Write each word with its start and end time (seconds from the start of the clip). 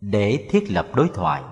để 0.00 0.46
thiết 0.50 0.70
lập 0.70 0.86
đối 0.94 1.08
thoại. 1.14 1.42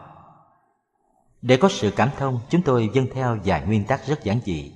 Để 1.43 1.57
có 1.57 1.69
sự 1.69 1.91
cảm 1.91 2.09
thông, 2.19 2.41
chúng 2.51 2.63
tôi 2.63 2.91
dâng 2.93 3.07
theo 3.15 3.39
vài 3.45 3.63
nguyên 3.67 3.85
tắc 3.85 4.07
rất 4.07 4.25
giản 4.25 4.41
dị. 4.45 4.73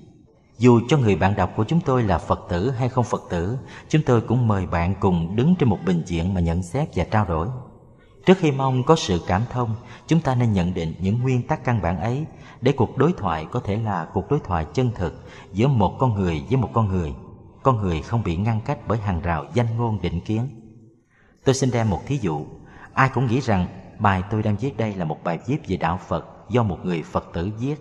Dù 0.58 0.80
cho 0.88 0.98
người 0.98 1.16
bạn 1.16 1.36
đọc 1.36 1.50
của 1.56 1.64
chúng 1.64 1.80
tôi 1.80 2.02
là 2.02 2.18
phật 2.18 2.40
tử 2.48 2.70
hay 2.70 2.88
không 2.88 3.04
phật 3.04 3.22
tử, 3.30 3.58
chúng 3.88 4.02
tôi 4.02 4.20
cũng 4.20 4.48
mời 4.48 4.66
bạn 4.66 4.94
cùng 5.00 5.36
đứng 5.36 5.54
trên 5.58 5.68
một 5.68 5.78
bình 5.86 6.02
diện 6.06 6.34
mà 6.34 6.40
nhận 6.40 6.62
xét 6.62 6.88
và 6.94 7.04
trao 7.04 7.24
đổi. 7.24 7.48
Trước 8.26 8.38
khi 8.38 8.50
mong 8.50 8.82
có 8.82 8.96
sự 8.96 9.20
cảm 9.26 9.42
thông, 9.50 9.74
chúng 10.06 10.20
ta 10.20 10.34
nên 10.34 10.52
nhận 10.52 10.74
định 10.74 10.94
những 10.98 11.20
nguyên 11.20 11.46
tắc 11.46 11.64
căn 11.64 11.82
bản 11.82 12.00
ấy 12.00 12.24
để 12.60 12.72
cuộc 12.72 12.96
đối 12.96 13.12
thoại 13.12 13.46
có 13.50 13.60
thể 13.60 13.76
là 13.76 14.08
cuộc 14.12 14.30
đối 14.30 14.40
thoại 14.40 14.66
chân 14.74 14.90
thực 14.94 15.24
giữa 15.52 15.68
một 15.68 15.96
con 15.98 16.14
người 16.14 16.44
với 16.48 16.56
một 16.56 16.70
con 16.72 16.88
người. 16.88 17.14
Con 17.62 17.82
người 17.82 18.02
không 18.02 18.22
bị 18.22 18.36
ngăn 18.36 18.60
cách 18.60 18.78
bởi 18.88 18.98
hàng 18.98 19.20
rào 19.22 19.46
danh 19.54 19.76
ngôn 19.76 20.00
định 20.02 20.20
kiến. 20.20 20.48
Tôi 21.44 21.54
xin 21.54 21.70
đem 21.70 21.90
một 21.90 22.00
thí 22.06 22.16
dụ 22.16 22.46
ai 22.94 23.08
cũng 23.08 23.26
nghĩ 23.26 23.40
rằng 23.40 23.66
bài 23.98 24.22
tôi 24.30 24.42
đang 24.42 24.56
viết 24.56 24.76
đây 24.76 24.94
là 24.94 25.04
một 25.04 25.24
bài 25.24 25.38
viết 25.46 25.68
về 25.68 25.76
đạo 25.76 26.00
phật 26.08 26.26
do 26.48 26.62
một 26.62 26.78
người 26.84 27.02
phật 27.02 27.30
tử 27.32 27.50
viết. 27.58 27.74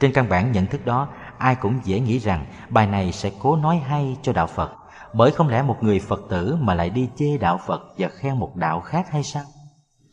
Trên 0.00 0.12
căn 0.12 0.28
bản 0.28 0.52
nhận 0.52 0.66
thức 0.66 0.86
đó, 0.86 1.08
ai 1.38 1.54
cũng 1.54 1.80
dễ 1.84 2.00
nghĩ 2.00 2.18
rằng 2.18 2.46
bài 2.68 2.86
này 2.86 3.12
sẽ 3.12 3.30
cố 3.38 3.56
nói 3.56 3.76
hay 3.76 4.16
cho 4.22 4.32
đạo 4.32 4.46
phật. 4.46 4.72
Bởi 5.14 5.30
không 5.30 5.48
lẽ 5.48 5.62
một 5.62 5.82
người 5.82 6.00
phật 6.00 6.22
tử 6.28 6.56
mà 6.60 6.74
lại 6.74 6.90
đi 6.90 7.08
chê 7.16 7.38
đạo 7.38 7.60
phật 7.66 7.82
và 7.98 8.08
khen 8.08 8.38
một 8.38 8.56
đạo 8.56 8.80
khác 8.80 9.10
hay 9.10 9.22
sao? 9.22 9.44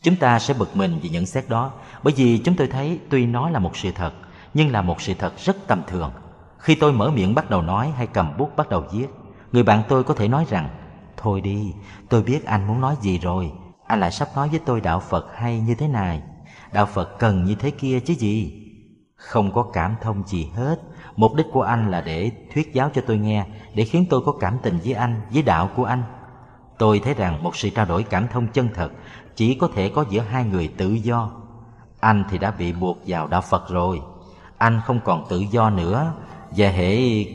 Chúng 0.02 0.16
ta 0.16 0.40
sẽ 0.40 0.54
bực 0.54 0.76
mình 0.76 1.00
vì 1.02 1.10
nhận 1.10 1.26
xét 1.26 1.50
đó, 1.50 1.72
bởi 2.04 2.14
vì 2.18 2.38
chúng 2.38 2.56
tôi 2.56 2.68
thấy 2.68 3.00
tuy 3.10 3.26
nó 3.26 3.50
là 3.50 3.60
một 3.60 3.78
sự 3.78 3.92
thật, 3.92 4.12
nhưng 4.54 4.72
là 4.72 4.82
một 4.82 5.02
sự 5.02 5.14
thật 5.20 5.34
rất 5.38 5.58
tầm 5.68 5.82
thường. 5.88 6.12
Khi 6.58 6.76
tôi 6.76 6.94
mở 6.94 7.12
miệng 7.12 7.36
bắt 7.36 7.50
đầu 7.50 7.62
nói 7.62 7.92
hay 7.98 8.08
cầm 8.08 8.38
bút 8.38 8.56
bắt 8.56 8.70
đầu 8.70 8.84
viết, 8.92 9.08
người 9.52 9.64
bạn 9.64 9.84
tôi 9.88 10.04
có 10.04 10.14
thể 10.14 10.28
nói 10.28 10.46
rằng, 10.50 10.70
thôi 11.18 11.42
đi, 11.42 11.74
tôi 12.10 12.24
biết 12.24 12.46
anh 12.46 12.68
muốn 12.68 12.82
nói 12.82 12.96
gì 13.02 13.20
rồi 13.20 13.52
anh 13.88 14.00
lại 14.00 14.12
sắp 14.12 14.30
nói 14.36 14.50
với 14.50 14.60
tôi 14.66 14.82
đạo 14.82 15.00
phật 15.00 15.28
hay 15.36 15.60
như 15.60 15.76
thế 15.76 15.88
này. 15.88 16.22
Đạo 16.72 16.86
phật 16.86 17.20
cần 17.20 17.44
như 17.44 17.56
thế 17.56 17.72
kia 17.72 18.00
chứ 18.00 18.14
gì? 18.14 18.64
Không 19.16 19.52
có 19.52 19.64
cảm 19.74 19.96
thông 20.02 20.24
gì 20.28 20.52
hết. 20.56 20.80
Mục 21.16 21.34
đích 21.36 21.46
của 21.52 21.62
anh 21.62 21.92
là 21.92 22.02
để 22.02 22.32
thuyết 22.54 22.74
giáo 22.74 22.90
cho 22.94 23.02
tôi 23.08 23.18
nghe, 23.18 23.46
để 23.74 23.84
khiến 23.84 24.06
tôi 24.10 24.22
có 24.26 24.32
cảm 24.40 24.58
tình 24.64 24.80
với 24.84 24.94
anh, 24.94 25.22
với 25.34 25.42
đạo 25.42 25.70
của 25.76 25.86
anh. 25.86 26.04
Tôi 26.78 27.00
thấy 27.00 27.14
rằng 27.14 27.44
một 27.44 27.56
sự 27.56 27.70
trao 27.70 27.86
đổi 27.86 28.04
cảm 28.04 28.28
thông 28.28 28.48
chân 28.48 28.70
thật 28.74 28.92
chỉ 29.36 29.56
có 29.56 29.70
thể 29.76 29.92
có 29.96 30.06
giữa 30.10 30.22
hai 30.22 30.44
người 30.44 30.68
tự 30.78 30.94
do. 30.94 31.32
Anh 32.00 32.24
thì 32.30 32.38
đã 32.38 32.52
bị 32.52 32.74
buộc 32.74 32.98
vào 33.08 33.28
đạo 33.28 33.42
phật 33.42 33.70
rồi. 33.70 34.02
Anh 34.58 34.82
không 34.86 35.00
còn 35.06 35.26
tự 35.30 35.40
do 35.40 35.70
nữa. 35.70 36.14
Và 36.52 36.70
hệ 36.70 37.26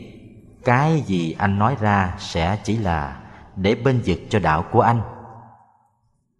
cái 0.65 1.01
gì 1.01 1.35
anh 1.39 1.59
nói 1.59 1.77
ra 1.81 2.15
sẽ 2.19 2.59
chỉ 2.65 2.77
là 2.77 3.17
để 3.57 3.75
bên 3.75 4.03
vực 4.07 4.19
cho 4.31 4.39
đạo 4.39 4.65
của 4.73 4.81
anh 4.81 5.01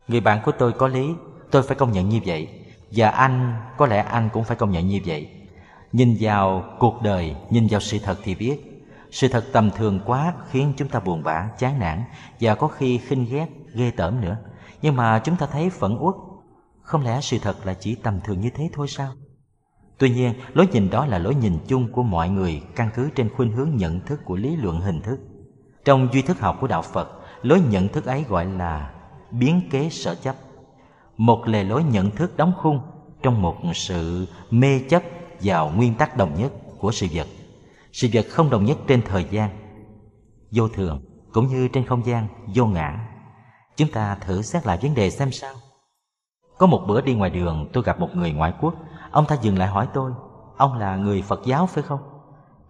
người 0.09 0.21
bạn 0.21 0.41
của 0.45 0.53
tôi 0.53 0.73
có 0.73 0.89
lý, 0.89 1.15
tôi 1.51 1.63
phải 1.63 1.77
công 1.77 1.93
nhận 1.93 2.09
như 2.09 2.21
vậy. 2.27 2.49
Và 2.91 3.09
anh, 3.09 3.55
có 3.77 3.87
lẽ 3.87 4.03
anh 4.03 4.29
cũng 4.33 4.45
phải 4.45 4.57
công 4.57 4.71
nhận 4.71 4.89
như 4.89 5.01
vậy. 5.07 5.29
Nhìn 5.93 6.17
vào 6.21 6.65
cuộc 6.79 7.03
đời, 7.03 7.37
nhìn 7.51 7.67
vào 7.71 7.81
sự 7.81 7.99
thật 8.05 8.19
thì 8.25 8.35
biết. 8.35 8.85
Sự 9.11 9.29
thật 9.29 9.45
tầm 9.53 9.71
thường 9.71 10.01
quá 10.07 10.35
khiến 10.51 10.73
chúng 10.77 10.89
ta 10.89 11.01
buồn 11.01 11.23
bã, 11.23 11.49
chán 11.59 11.79
nản 11.79 12.05
và 12.41 12.55
có 12.55 12.69
khi 12.69 12.99
khinh 12.99 13.27
ghét, 13.31 13.47
ghê 13.75 13.91
tởm 13.91 14.21
nữa. 14.21 14.37
Nhưng 14.83 14.97
mà 14.97 15.19
chúng 15.19 15.37
ta 15.37 15.47
thấy 15.47 15.71
phẫn 15.71 15.97
uất. 16.01 16.15
Không 16.83 17.05
lẽ 17.05 17.21
sự 17.21 17.39
thật 17.43 17.67
là 17.67 17.75
chỉ 17.75 17.95
tầm 17.95 18.21
thường 18.25 18.41
như 18.41 18.51
thế 18.51 18.69
thôi 18.73 18.89
sao? 18.89 19.13
Tuy 19.99 20.11
nhiên, 20.11 20.35
lối 20.53 20.67
nhìn 20.67 20.91
đó 20.91 21.07
là 21.07 21.19
lối 21.19 21.35
nhìn 21.35 21.59
chung 21.69 21.93
của 21.93 22.03
mọi 22.03 22.29
người, 22.29 22.63
căn 22.77 22.91
cứ 22.95 23.11
trên 23.15 23.31
khuynh 23.37 23.53
hướng 23.53 23.77
nhận 23.77 24.01
thức 24.01 24.21
của 24.25 24.37
lý 24.37 24.57
luận 24.57 24.81
hình 24.81 25.01
thức. 25.01 25.19
Trong 25.85 26.09
duy 26.13 26.23
thức 26.23 26.41
học 26.41 26.57
của 26.61 26.67
đạo 26.67 26.83
phật, 26.83 27.09
lối 27.43 27.61
nhận 27.61 27.89
thức 27.89 28.07
ấy 28.07 28.25
gọi 28.29 28.47
là 28.47 28.91
biến 29.33 29.69
kế 29.71 29.91
sở 29.91 30.15
chấp. 30.15 30.37
Một 31.17 31.43
lề 31.47 31.65
lối 31.65 31.85
nhận 31.85 32.11
thức 32.11 32.37
đóng 32.37 32.53
khung 32.63 32.81
trong 33.23 33.43
một 33.43 33.57
sự 33.75 34.27
mê 34.51 34.81
chấp 34.91 35.03
vào 35.41 35.73
nguyên 35.77 35.95
tắc 35.95 36.17
đồng 36.17 36.35
nhất 36.35 36.53
của 36.79 36.93
sự 36.93 37.07
vật. 37.13 37.27
Sự 37.93 38.09
vật 38.13 38.27
không 38.31 38.51
đồng 38.51 38.65
nhất 38.65 38.79
trên 38.87 39.03
thời 39.03 39.27
gian, 39.31 39.51
vô 40.51 40.69
thường, 40.69 41.03
cũng 41.33 41.47
như 41.47 41.69
trên 41.69 41.87
không 41.87 42.07
gian, 42.07 42.29
vô 42.55 42.67
ngã. 42.67 43.09
Chúng 43.77 43.89
ta 43.89 44.15
thử 44.15 44.43
xét 44.43 44.67
lại 44.67 44.79
vấn 44.83 44.95
đề 44.95 45.11
xem 45.11 45.33
sao. 45.33 45.55
Có 46.59 46.67
một 46.67 46.85
bữa 46.89 47.01
đi 47.01 47.15
ngoài 47.15 47.31
đường, 47.31 47.69
tôi 47.73 47.85
gặp 47.85 48.01
một 48.01 48.09
người 48.15 48.33
ngoại 48.33 48.53
quốc. 48.61 48.75
Ông 49.11 49.27
ta 49.27 49.37
dừng 49.43 49.59
lại 49.59 49.69
hỏi 49.69 49.89
tôi, 49.95 50.13
ông 50.57 50.79
là 50.79 50.97
người 50.97 51.23
phật 51.23 51.41
giáo 51.47 51.67
phải 51.67 51.83
không? 51.83 52.01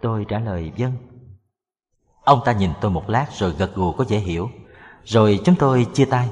Tôi 0.00 0.26
trả 0.28 0.38
lời 0.38 0.72
vâng. 0.78 0.92
Ông 2.24 2.40
ta 2.44 2.52
nhìn 2.52 2.70
tôi 2.80 2.90
một 2.90 3.10
lát 3.10 3.26
rồi 3.32 3.52
gật 3.58 3.74
gù 3.74 3.92
có 3.92 4.04
dễ 4.08 4.18
hiểu. 4.18 4.48
Rồi 5.04 5.40
chúng 5.44 5.54
tôi 5.54 5.86
chia 5.94 6.04
tay 6.04 6.28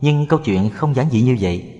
nhưng 0.00 0.26
câu 0.26 0.38
chuyện 0.44 0.70
không 0.70 0.94
giản 0.94 1.10
dị 1.10 1.22
như 1.22 1.36
vậy. 1.40 1.72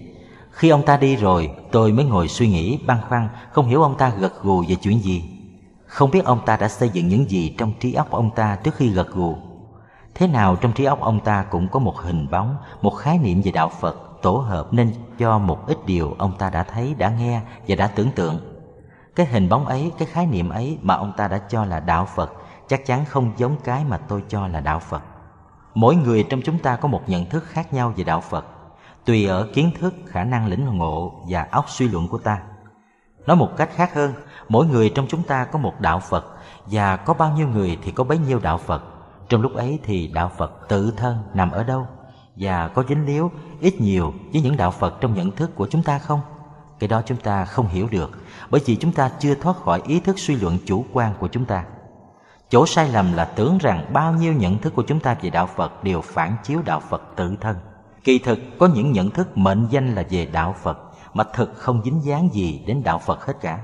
Khi 0.50 0.68
ông 0.68 0.82
ta 0.86 0.96
đi 0.96 1.16
rồi, 1.16 1.50
tôi 1.72 1.92
mới 1.92 2.04
ngồi 2.04 2.28
suy 2.28 2.48
nghĩ, 2.48 2.78
băn 2.86 2.98
khoăn, 3.08 3.28
không 3.52 3.66
hiểu 3.66 3.82
ông 3.82 3.96
ta 3.98 4.12
gật 4.18 4.42
gù 4.42 4.64
về 4.68 4.74
chuyện 4.74 5.00
gì. 5.02 5.24
Không 5.86 6.10
biết 6.10 6.24
ông 6.24 6.40
ta 6.46 6.56
đã 6.56 6.68
xây 6.68 6.88
dựng 6.88 7.08
những 7.08 7.30
gì 7.30 7.54
trong 7.58 7.72
trí 7.80 7.92
óc 7.92 8.10
ông 8.10 8.30
ta 8.30 8.56
trước 8.56 8.74
khi 8.74 8.88
gật 8.88 9.10
gù. 9.10 9.36
Thế 10.14 10.26
nào 10.26 10.56
trong 10.56 10.72
trí 10.72 10.84
óc 10.84 11.00
ông 11.00 11.20
ta 11.20 11.42
cũng 11.50 11.68
có 11.68 11.78
một 11.78 11.96
hình 11.98 12.26
bóng, 12.30 12.56
một 12.82 12.90
khái 12.90 13.18
niệm 13.18 13.42
về 13.44 13.52
đạo 13.52 13.70
phật 13.80 14.22
tổ 14.22 14.36
hợp 14.36 14.72
nên 14.72 14.92
cho 15.18 15.38
một 15.38 15.66
ít 15.66 15.78
điều 15.86 16.14
ông 16.18 16.32
ta 16.38 16.50
đã 16.50 16.62
thấy, 16.62 16.94
đã 16.98 17.10
nghe 17.18 17.40
và 17.68 17.76
đã 17.76 17.86
tưởng 17.86 18.10
tượng. 18.10 18.38
Cái 19.14 19.26
hình 19.26 19.48
bóng 19.48 19.66
ấy, 19.66 19.92
cái 19.98 20.08
khái 20.12 20.26
niệm 20.26 20.48
ấy 20.48 20.78
mà 20.82 20.94
ông 20.94 21.12
ta 21.16 21.28
đã 21.28 21.38
cho 21.38 21.64
là 21.64 21.80
đạo 21.80 22.08
phật 22.14 22.32
chắc 22.68 22.86
chắn 22.86 23.04
không 23.04 23.32
giống 23.36 23.56
cái 23.64 23.84
mà 23.84 23.96
tôi 23.96 24.22
cho 24.28 24.48
là 24.48 24.60
đạo 24.60 24.78
phật 24.78 25.02
mỗi 25.76 25.96
người 25.96 26.22
trong 26.22 26.40
chúng 26.44 26.58
ta 26.58 26.76
có 26.76 26.88
một 26.88 27.02
nhận 27.06 27.26
thức 27.26 27.44
khác 27.44 27.72
nhau 27.72 27.92
về 27.96 28.04
đạo 28.04 28.20
phật, 28.20 28.46
tùy 29.04 29.26
ở 29.26 29.48
kiến 29.54 29.70
thức, 29.80 29.94
khả 30.06 30.24
năng 30.24 30.46
lĩnh 30.46 30.64
ngộ 30.64 31.24
và 31.28 31.46
óc 31.50 31.64
suy 31.68 31.88
luận 31.88 32.08
của 32.08 32.18
ta. 32.18 32.42
Nói 33.26 33.36
một 33.36 33.56
cách 33.56 33.70
khác 33.74 33.94
hơn, 33.94 34.12
mỗi 34.48 34.66
người 34.66 34.92
trong 34.94 35.06
chúng 35.08 35.22
ta 35.22 35.44
có 35.44 35.58
một 35.58 35.80
đạo 35.80 36.00
phật 36.00 36.24
và 36.66 36.96
có 36.96 37.14
bao 37.14 37.32
nhiêu 37.32 37.48
người 37.48 37.78
thì 37.82 37.90
có 37.90 38.04
bấy 38.04 38.18
nhiêu 38.18 38.38
đạo 38.38 38.58
phật. 38.58 38.82
Trong 39.28 39.40
lúc 39.40 39.54
ấy 39.54 39.78
thì 39.82 40.08
đạo 40.08 40.30
phật 40.36 40.68
tự 40.68 40.92
thân 40.96 41.18
nằm 41.34 41.50
ở 41.50 41.64
đâu? 41.64 41.86
Và 42.36 42.68
có 42.68 42.84
dính 42.88 43.06
líu 43.06 43.30
ít 43.60 43.80
nhiều 43.80 44.14
với 44.32 44.42
những 44.42 44.56
đạo 44.56 44.70
phật 44.70 45.00
trong 45.00 45.14
nhận 45.14 45.30
thức 45.30 45.50
của 45.54 45.66
chúng 45.70 45.82
ta 45.82 45.98
không? 45.98 46.20
Cái 46.78 46.88
đó 46.88 47.02
chúng 47.06 47.18
ta 47.18 47.44
không 47.44 47.68
hiểu 47.68 47.88
được, 47.90 48.10
bởi 48.50 48.60
vì 48.64 48.76
chúng 48.76 48.92
ta 48.92 49.10
chưa 49.18 49.34
thoát 49.34 49.56
khỏi 49.56 49.82
ý 49.86 50.00
thức 50.00 50.18
suy 50.18 50.36
luận 50.36 50.58
chủ 50.66 50.84
quan 50.92 51.14
của 51.18 51.28
chúng 51.28 51.44
ta 51.44 51.64
chỗ 52.50 52.66
sai 52.66 52.88
lầm 52.88 53.12
là 53.12 53.24
tưởng 53.24 53.58
rằng 53.58 53.86
bao 53.92 54.12
nhiêu 54.12 54.32
nhận 54.32 54.58
thức 54.58 54.74
của 54.74 54.82
chúng 54.82 55.00
ta 55.00 55.16
về 55.22 55.30
đạo 55.30 55.46
phật 55.46 55.84
đều 55.84 56.00
phản 56.00 56.36
chiếu 56.44 56.62
đạo 56.64 56.80
phật 56.80 57.02
tự 57.16 57.36
thân. 57.40 57.56
Kỳ 58.04 58.18
thực, 58.18 58.38
có 58.58 58.66
những 58.66 58.92
nhận 58.92 59.10
thức 59.10 59.38
mệnh 59.38 59.66
danh 59.70 59.94
là 59.94 60.04
về 60.10 60.26
đạo 60.26 60.54
phật 60.62 60.78
mà 61.14 61.24
thực 61.34 61.52
không 61.56 61.82
dính 61.84 62.00
dáng 62.04 62.28
gì 62.32 62.62
đến 62.66 62.82
đạo 62.82 62.98
phật 62.98 63.26
hết 63.26 63.32
cả. 63.40 63.60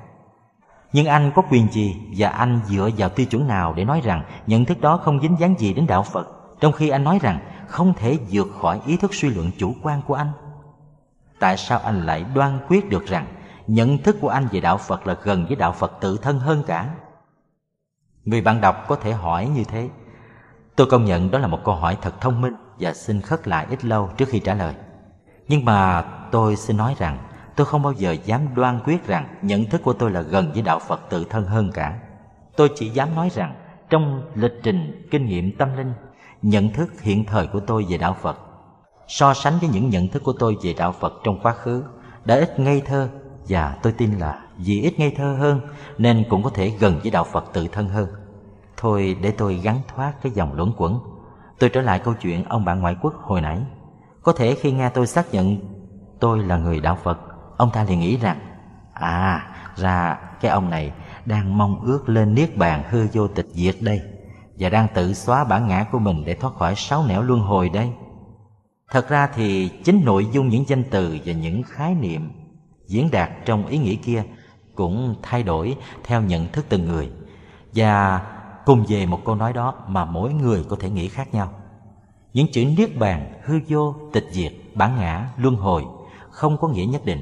Nhưng 0.93 1.07
anh 1.07 1.33
có 1.35 1.43
quyền 1.51 1.73
gì 1.73 1.97
và 2.17 2.29
anh 2.29 2.61
dựa 2.67 2.91
vào 2.97 3.09
tiêu 3.09 3.27
chuẩn 3.27 3.49
nào 3.49 3.75
để 3.77 3.85
nói 3.85 4.01
rằng 4.05 4.25
nhận 4.47 4.65
thức 4.65 4.81
đó 4.81 4.97
không 4.97 5.21
dính 5.23 5.37
dáng 5.39 5.55
gì 5.59 5.75
đến 5.75 5.87
đạo 5.87 6.03
phật, 6.03 6.29
trong 6.61 6.73
khi 6.73 6.89
anh 6.89 7.05
nói 7.05 7.19
rằng 7.23 7.39
không 7.69 7.95
thể 7.95 8.19
vượt 8.31 8.49
khỏi 8.61 8.81
ý 8.87 8.97
thức 8.97 9.15
suy 9.15 9.29
luận 9.31 9.51
chủ 9.59 9.75
quan 9.83 10.03
của 10.07 10.15
anh? 10.15 10.33
Tại 11.41 11.57
sao 11.57 11.79
anh 11.79 12.07
lại 12.07 12.25
đoan 12.35 12.59
quyết 12.69 12.89
được 12.91 13.07
rằng 13.07 13.27
nhận 13.67 13.99
thức 13.99 14.17
của 14.21 14.29
anh 14.29 14.49
về 14.53 14.61
đạo 14.61 14.79
phật 14.79 15.07
là 15.07 15.17
gần 15.23 15.47
với 15.47 15.57
đạo 15.57 15.73
phật 15.73 15.93
tự 16.01 16.19
thân 16.23 16.39
hơn 16.39 16.63
cả? 16.67 16.89
Người 18.25 18.41
bạn 18.41 18.61
đọc 18.61 18.85
có 18.89 18.97
thể 18.97 19.13
hỏi 19.13 19.49
như 19.49 19.65
thế. 19.65 19.89
Tôi 20.77 20.87
công 20.87 21.05
nhận 21.05 21.31
đó 21.31 21.39
là 21.39 21.47
một 21.47 21.59
câu 21.65 21.75
hỏi 21.75 21.97
thật 22.03 22.21
thông 22.21 22.41
minh 22.41 22.55
và 22.81 22.95
xin 22.95 23.21
khất 23.21 23.49
lại 23.49 23.67
ít 23.71 23.85
lâu 23.85 24.11
trước 24.17 24.29
khi 24.29 24.39
trả 24.39 24.55
lời. 24.55 24.75
Nhưng 25.49 25.65
mà 25.65 26.03
tôi 26.31 26.57
xin 26.57 26.77
nói 26.77 26.95
rằng, 26.99 27.19
tôi 27.57 27.67
không 27.67 27.83
bao 27.83 27.93
giờ 27.93 28.17
dám 28.25 28.55
đoan 28.55 28.81
quyết 28.85 29.07
rằng 29.07 29.29
nhận 29.43 29.65
thức 29.65 29.83
của 29.85 29.93
tôi 29.93 30.11
là 30.11 30.21
gần 30.21 30.51
với 30.53 30.63
đạo 30.63 30.79
phật 30.79 31.01
tự 31.11 31.25
thân 31.25 31.45
hơn 31.45 31.71
cả. 31.75 31.99
Tôi 32.57 32.71
chỉ 32.75 32.89
dám 32.89 33.15
nói 33.15 33.29
rằng, 33.35 33.55
trong 33.91 34.23
lịch 34.35 34.55
trình 34.63 35.09
kinh 35.11 35.27
nghiệm 35.27 35.57
tâm 35.57 35.77
linh, 35.77 35.93
nhận 36.43 36.71
thức 36.71 37.01
hiện 37.01 37.25
thời 37.25 37.47
của 37.47 37.61
tôi 37.61 37.87
về 37.89 37.99
đạo 37.99 38.17
phật, 38.21 38.39
so 39.09 39.35
sánh 39.35 39.59
với 39.61 39.69
những 39.73 39.91
nhận 39.91 40.09
thức 40.09 40.23
của 40.25 40.33
tôi 40.39 40.57
về 40.63 40.75
đạo 40.79 40.93
phật 40.93 41.13
trong 41.25 41.41
quá 41.43 41.53
khứ, 41.53 41.85
đã 42.25 42.35
ít 42.35 42.61
ngây 42.61 42.81
thơ 42.81 43.09
và 43.49 43.77
tôi 43.83 43.93
tin 43.93 44.19
là 44.19 44.41
vì 44.57 44.81
ít 44.81 44.99
ngây 44.99 45.11
thơ 45.11 45.37
hơn 45.39 45.61
nên 45.99 46.25
cũng 46.31 46.43
có 46.43 46.51
thể 46.51 46.73
gần 46.81 47.01
với 47.03 47.11
đạo 47.11 47.25
phật 47.25 47.45
tự 47.53 47.69
thân 47.69 47.89
hơn. 47.89 48.09
Thôi 48.77 49.17
để 49.23 49.31
tôi 49.31 49.55
gắn 49.55 49.81
thoát 49.95 50.13
cái 50.23 50.33
dòng 50.33 50.55
luẩn 50.55 50.73
quẩn. 50.77 51.01
Tôi 51.59 51.71
trở 51.71 51.81
lại 51.81 51.99
câu 51.99 52.15
chuyện 52.15 52.45
ông 52.45 52.65
bạn 52.65 52.81
ngoại 52.81 52.97
quốc 53.03 53.15
hồi 53.15 53.41
nãy. 53.41 53.59
Có 54.23 54.33
thể 54.33 54.55
khi 54.55 54.73
nghe 54.73 54.89
tôi 54.89 55.07
xác 55.07 55.35
nhận 55.35 55.57
tôi 56.21 56.39
là 56.39 56.57
người 56.57 56.81
đạo 56.81 56.99
phật, 57.03 57.19
ông 57.57 57.71
ta 57.73 57.85
liền 57.85 58.01
nghĩ 58.01 58.17
rằng 58.17 58.39
à 58.93 59.49
ra 59.77 60.19
cái 60.41 60.51
ông 60.51 60.71
này 60.71 60.93
đang 61.27 61.59
mong 61.59 61.81
ước 61.85 62.09
lên 62.09 62.35
niết 62.35 62.57
bàn 62.57 62.83
hư 62.91 63.07
vô 63.13 63.29
tịch 63.29 63.47
diệt 63.53 63.77
đây 63.81 64.01
và 64.59 64.69
đang 64.69 64.87
tự 64.95 65.15
xóa 65.15 65.45
bản 65.45 65.69
ngã 65.69 65.87
của 65.93 65.99
mình 65.99 66.25
để 66.27 66.35
thoát 66.35 66.55
khỏi 66.55 66.75
sáu 66.77 67.07
nẻo 67.07 67.23
luân 67.23 67.41
hồi 67.41 67.69
đây. 67.69 67.93
Thật 68.91 69.09
ra 69.09 69.27
thì 69.35 69.69
chính 69.69 70.05
nội 70.05 70.27
dung 70.33 70.49
những 70.49 70.65
danh 70.69 70.85
từ 70.91 71.19
và 71.25 71.33
những 71.33 71.63
khái 71.63 71.95
niệm 71.95 72.31
diễn 72.93 73.11
đạt 73.11 73.31
trong 73.45 73.67
ý 73.67 73.79
nghĩa 73.79 73.95
kia 73.95 74.25
cũng 74.75 75.15
thay 75.23 75.43
đổi 75.43 75.77
theo 76.05 76.23
nhận 76.23 76.49
thức 76.53 76.67
từng 76.69 76.85
người. 76.85 77.11
Và 77.75 78.21
cùng 78.67 78.85
về 78.89 79.07
một 79.07 79.21
câu 79.25 79.35
nói 79.35 79.53
đó 79.53 79.75
mà 79.87 80.05
mỗi 80.05 80.33
người 80.33 80.65
có 80.69 80.77
thể 80.81 80.91
nghĩ 80.91 81.09
khác 81.09 81.35
nhau. 81.35 81.53
Những 82.33 82.47
chữ 82.53 82.65
niết 82.77 82.99
bàn, 82.99 83.41
hư 83.45 83.61
vô, 83.69 83.95
tịch 84.13 84.27
diệt, 84.31 84.53
bản 84.75 84.97
ngã, 84.97 85.31
luân 85.37 85.57
hồi 85.57 85.85
không 86.31 86.57
có 86.59 86.69
nghĩa 86.69 86.85
nhất 86.85 87.05
định. 87.05 87.21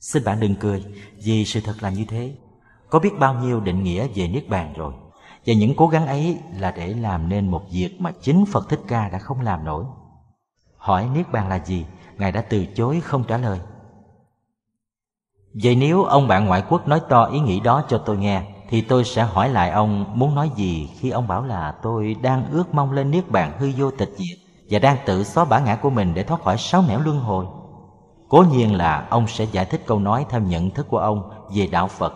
Xin 0.00 0.24
bạn 0.24 0.40
đừng 0.40 0.54
cười 0.54 0.84
vì 1.24 1.44
sự 1.44 1.60
thật 1.60 1.74
là 1.80 1.90
như 1.90 2.04
thế. 2.08 2.34
Có 2.90 2.98
biết 2.98 3.18
bao 3.18 3.34
nhiêu 3.34 3.60
định 3.60 3.82
nghĩa 3.82 4.08
về 4.14 4.28
niết 4.28 4.48
bàn 4.48 4.72
rồi? 4.76 4.94
Và 5.46 5.54
những 5.54 5.74
cố 5.76 5.88
gắng 5.88 6.06
ấy 6.06 6.38
là 6.58 6.70
để 6.70 6.88
làm 6.88 7.28
nên 7.28 7.50
một 7.50 7.62
việc 7.72 8.00
mà 8.00 8.12
chính 8.22 8.44
phật 8.46 8.68
thích 8.68 8.80
ca 8.88 9.08
đã 9.08 9.18
không 9.18 9.40
làm 9.40 9.64
nổi. 9.64 9.84
Hỏi 10.76 11.08
niết 11.14 11.32
bàn 11.32 11.48
là 11.48 11.64
gì, 11.64 11.84
ngài 12.18 12.32
đã 12.32 12.40
từ 12.40 12.66
chối 12.66 13.00
không 13.00 13.24
trả 13.28 13.38
lời 13.38 13.60
vậy 15.62 15.76
nếu 15.76 16.04
ông 16.04 16.28
bạn 16.28 16.46
ngoại 16.46 16.62
quốc 16.68 16.88
nói 16.88 17.00
to 17.08 17.24
ý 17.24 17.40
nghĩ 17.40 17.60
đó 17.60 17.82
cho 17.88 17.98
tôi 17.98 18.16
nghe, 18.16 18.42
thì 18.68 18.80
tôi 18.80 19.04
sẽ 19.04 19.22
hỏi 19.22 19.48
lại 19.48 19.70
ông 19.70 20.04
muốn 20.14 20.34
nói 20.34 20.50
gì 20.56 20.90
khi 21.00 21.10
ông 21.10 21.28
bảo 21.28 21.44
là 21.44 21.74
tôi 21.82 22.16
đang 22.22 22.50
ước 22.50 22.74
mong 22.74 22.92
lên 22.92 23.10
niết 23.10 23.30
bàn 23.30 23.52
hư 23.58 23.70
vô 23.76 23.90
tịch 23.90 24.10
diệt 24.16 24.38
và 24.70 24.78
đang 24.78 24.96
tự 25.06 25.24
xóa 25.24 25.44
bản 25.44 25.64
ngã 25.64 25.76
của 25.76 25.90
mình 25.90 26.14
để 26.14 26.22
thoát 26.22 26.42
khỏi 26.42 26.58
sáu 26.58 26.84
nẻo 26.88 27.00
luân 27.00 27.20
hồi. 27.20 27.46
Cố 28.28 28.44
nhiên 28.52 28.74
là 28.74 29.06
ông 29.10 29.26
sẽ 29.26 29.44
giải 29.44 29.64
thích 29.64 29.82
câu 29.86 29.98
nói 29.98 30.26
theo 30.28 30.40
nhận 30.40 30.70
thức 30.70 30.86
của 30.88 30.98
ông 30.98 31.30
về 31.54 31.66
đạo 31.66 31.86
phật, 31.86 32.14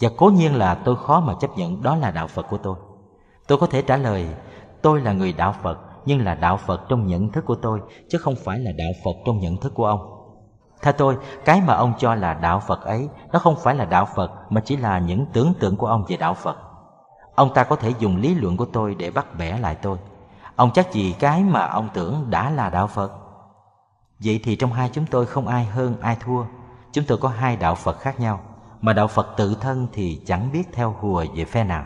và 0.00 0.08
cố 0.16 0.26
nhiên 0.26 0.54
là 0.54 0.74
tôi 0.74 0.96
khó 0.96 1.20
mà 1.20 1.34
chấp 1.40 1.50
nhận 1.56 1.82
đó 1.82 1.96
là 1.96 2.10
đạo 2.10 2.26
phật 2.26 2.46
của 2.50 2.58
tôi. 2.58 2.76
Tôi 3.48 3.58
có 3.58 3.66
thể 3.66 3.82
trả 3.82 3.96
lời, 3.96 4.26
tôi 4.82 5.00
là 5.00 5.12
người 5.12 5.32
đạo 5.32 5.54
phật, 5.62 5.78
nhưng 6.06 6.24
là 6.24 6.34
đạo 6.34 6.56
phật 6.56 6.80
trong 6.88 7.06
nhận 7.06 7.32
thức 7.32 7.44
của 7.46 7.54
tôi, 7.54 7.80
chứ 8.10 8.18
không 8.18 8.34
phải 8.44 8.58
là 8.58 8.70
đạo 8.78 8.92
phật 9.04 9.16
trong 9.26 9.38
nhận 9.38 9.56
thức 9.56 9.74
của 9.74 9.86
ông 9.86 10.13
theo 10.84 10.92
tôi, 10.92 11.16
cái 11.44 11.60
mà 11.60 11.74
ông 11.74 11.92
cho 11.98 12.14
là 12.14 12.34
đạo 12.34 12.60
Phật 12.60 12.82
ấy, 12.82 13.08
nó 13.32 13.38
không 13.38 13.56
phải 13.62 13.74
là 13.74 13.84
đạo 13.84 14.08
Phật 14.14 14.32
mà 14.52 14.60
chỉ 14.60 14.76
là 14.76 14.98
những 14.98 15.26
tưởng 15.32 15.54
tượng 15.60 15.76
của 15.76 15.86
ông 15.86 16.04
về 16.08 16.16
đạo 16.16 16.34
Phật. 16.34 16.56
Ông 17.34 17.54
ta 17.54 17.64
có 17.64 17.76
thể 17.76 17.92
dùng 17.98 18.16
lý 18.16 18.34
luận 18.34 18.56
của 18.56 18.64
tôi 18.64 18.94
để 18.94 19.10
bắt 19.10 19.26
bẻ 19.38 19.58
lại 19.58 19.74
tôi. 19.74 19.98
Ông 20.56 20.70
chắc 20.74 20.92
gì 20.92 21.14
cái 21.18 21.42
mà 21.42 21.66
ông 21.66 21.88
tưởng 21.94 22.30
đã 22.30 22.50
là 22.50 22.70
đạo 22.70 22.86
Phật. 22.86 23.12
Vậy 24.18 24.40
thì 24.44 24.56
trong 24.56 24.72
hai 24.72 24.90
chúng 24.92 25.06
tôi 25.06 25.26
không 25.26 25.48
ai 25.48 25.64
hơn 25.64 25.96
ai 26.00 26.16
thua. 26.20 26.44
Chúng 26.92 27.04
tôi 27.04 27.18
có 27.18 27.28
hai 27.28 27.56
đạo 27.56 27.74
Phật 27.74 28.00
khác 28.00 28.20
nhau, 28.20 28.40
mà 28.80 28.92
đạo 28.92 29.06
Phật 29.06 29.28
tự 29.36 29.56
thân 29.60 29.86
thì 29.92 30.22
chẳng 30.26 30.52
biết 30.52 30.62
theo 30.72 30.96
hùa 31.00 31.24
về 31.34 31.44
phe 31.44 31.64
nào. 31.64 31.84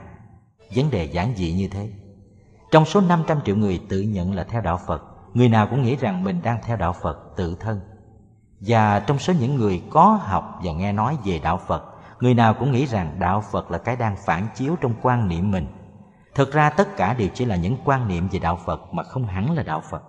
Vấn 0.74 0.90
đề 0.90 1.04
giản 1.04 1.34
dị 1.36 1.52
như 1.52 1.68
thế. 1.68 1.90
Trong 2.70 2.84
số 2.84 3.00
500 3.00 3.40
triệu 3.44 3.56
người 3.56 3.80
tự 3.88 4.00
nhận 4.00 4.34
là 4.34 4.44
theo 4.44 4.60
đạo 4.60 4.80
Phật, 4.86 5.02
người 5.34 5.48
nào 5.48 5.66
cũng 5.70 5.82
nghĩ 5.82 5.96
rằng 5.96 6.24
mình 6.24 6.40
đang 6.42 6.58
theo 6.62 6.76
đạo 6.76 6.92
Phật 6.92 7.18
tự 7.36 7.56
thân 7.60 7.80
và 8.60 9.00
trong 9.00 9.18
số 9.18 9.32
những 9.40 9.56
người 9.56 9.82
có 9.90 10.20
học 10.22 10.60
và 10.64 10.72
nghe 10.72 10.92
nói 10.92 11.18
về 11.24 11.38
đạo 11.38 11.60
Phật, 11.66 11.84
người 12.20 12.34
nào 12.34 12.54
cũng 12.54 12.72
nghĩ 12.72 12.86
rằng 12.86 13.16
đạo 13.18 13.40
Phật 13.50 13.70
là 13.70 13.78
cái 13.78 13.96
đang 13.96 14.16
phản 14.16 14.46
chiếu 14.54 14.76
trong 14.80 14.92
quan 15.02 15.28
niệm 15.28 15.50
mình. 15.50 15.66
Thực 16.34 16.52
ra 16.52 16.70
tất 16.70 16.96
cả 16.96 17.14
đều 17.14 17.28
chỉ 17.34 17.44
là 17.44 17.56
những 17.56 17.76
quan 17.84 18.08
niệm 18.08 18.28
về 18.32 18.38
đạo 18.38 18.58
Phật 18.64 18.94
mà 18.94 19.02
không 19.02 19.24
hẳn 19.24 19.52
là 19.52 19.62
đạo 19.62 19.82
Phật. 19.90 20.02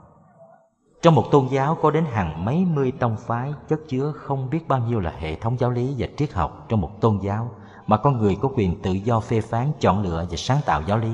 Trong 1.01 1.16
một 1.16 1.25
tôn 1.31 1.48
giáo 1.48 1.78
có 1.81 1.92
đến 1.92 2.06
hàng 2.12 2.46
mấy 2.46 2.66
mươi 2.66 2.92
tông 3.00 3.18
phái 3.18 3.54
chất 3.69 3.80
chứa 3.88 4.13
không 4.16 4.50
biết 4.50 4.68
bao 4.68 4.80
nhiêu 4.80 5.00
là 5.00 5.13
hệ 5.19 5.36
thống 5.36 5.57
giáo 5.60 5.72
lý 5.72 5.95
và 5.98 6.07
triết 6.18 6.34
học 6.34 6.66
trong 6.69 6.81
một 6.81 7.02
tôn 7.02 7.19
giáo 7.22 7.52
mà 7.88 7.98
con 7.98 8.18
người 8.18 8.38
có 8.42 8.50
quyền 8.56 8.81
tự 8.81 8.92
do 8.92 9.19
phê 9.19 9.42
phán, 9.42 9.72
chọn 9.80 10.02
lựa 10.02 10.25
và 10.30 10.38
sáng 10.38 10.60
tạo 10.66 10.81
giáo 10.88 10.98
lý. 10.98 11.12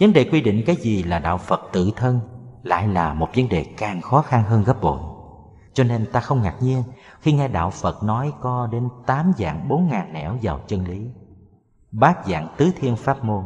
Vấn 0.00 0.12
đề 0.12 0.24
quy 0.24 0.40
định 0.40 0.62
cái 0.66 0.76
gì 0.76 1.02
là 1.02 1.18
đạo 1.18 1.38
Phật 1.38 1.60
tự 1.72 1.90
thân 1.96 2.20
lại 2.62 2.88
là 2.88 3.14
một 3.14 3.28
vấn 3.36 3.48
đề 3.48 3.64
càng 3.76 4.00
khó 4.00 4.22
khăn 4.22 4.42
hơn 4.42 4.64
gấp 4.64 4.82
bội. 4.82 4.98
Cho 5.80 5.84
nên 5.84 6.06
ta 6.06 6.20
không 6.20 6.42
ngạc 6.42 6.54
nhiên 6.60 6.82
khi 7.20 7.32
nghe 7.32 7.48
Đạo 7.48 7.70
Phật 7.70 8.02
nói 8.02 8.32
có 8.40 8.68
đến 8.72 8.88
tám 9.06 9.32
dạng 9.38 9.68
bốn 9.68 9.88
ngàn 9.88 10.12
nẻo 10.12 10.36
vào 10.42 10.60
chân 10.66 10.86
lý. 10.86 11.06
Bát 11.92 12.26
dạng 12.26 12.48
tứ 12.56 12.70
thiên 12.76 12.96
pháp 12.96 13.24
môn. 13.24 13.44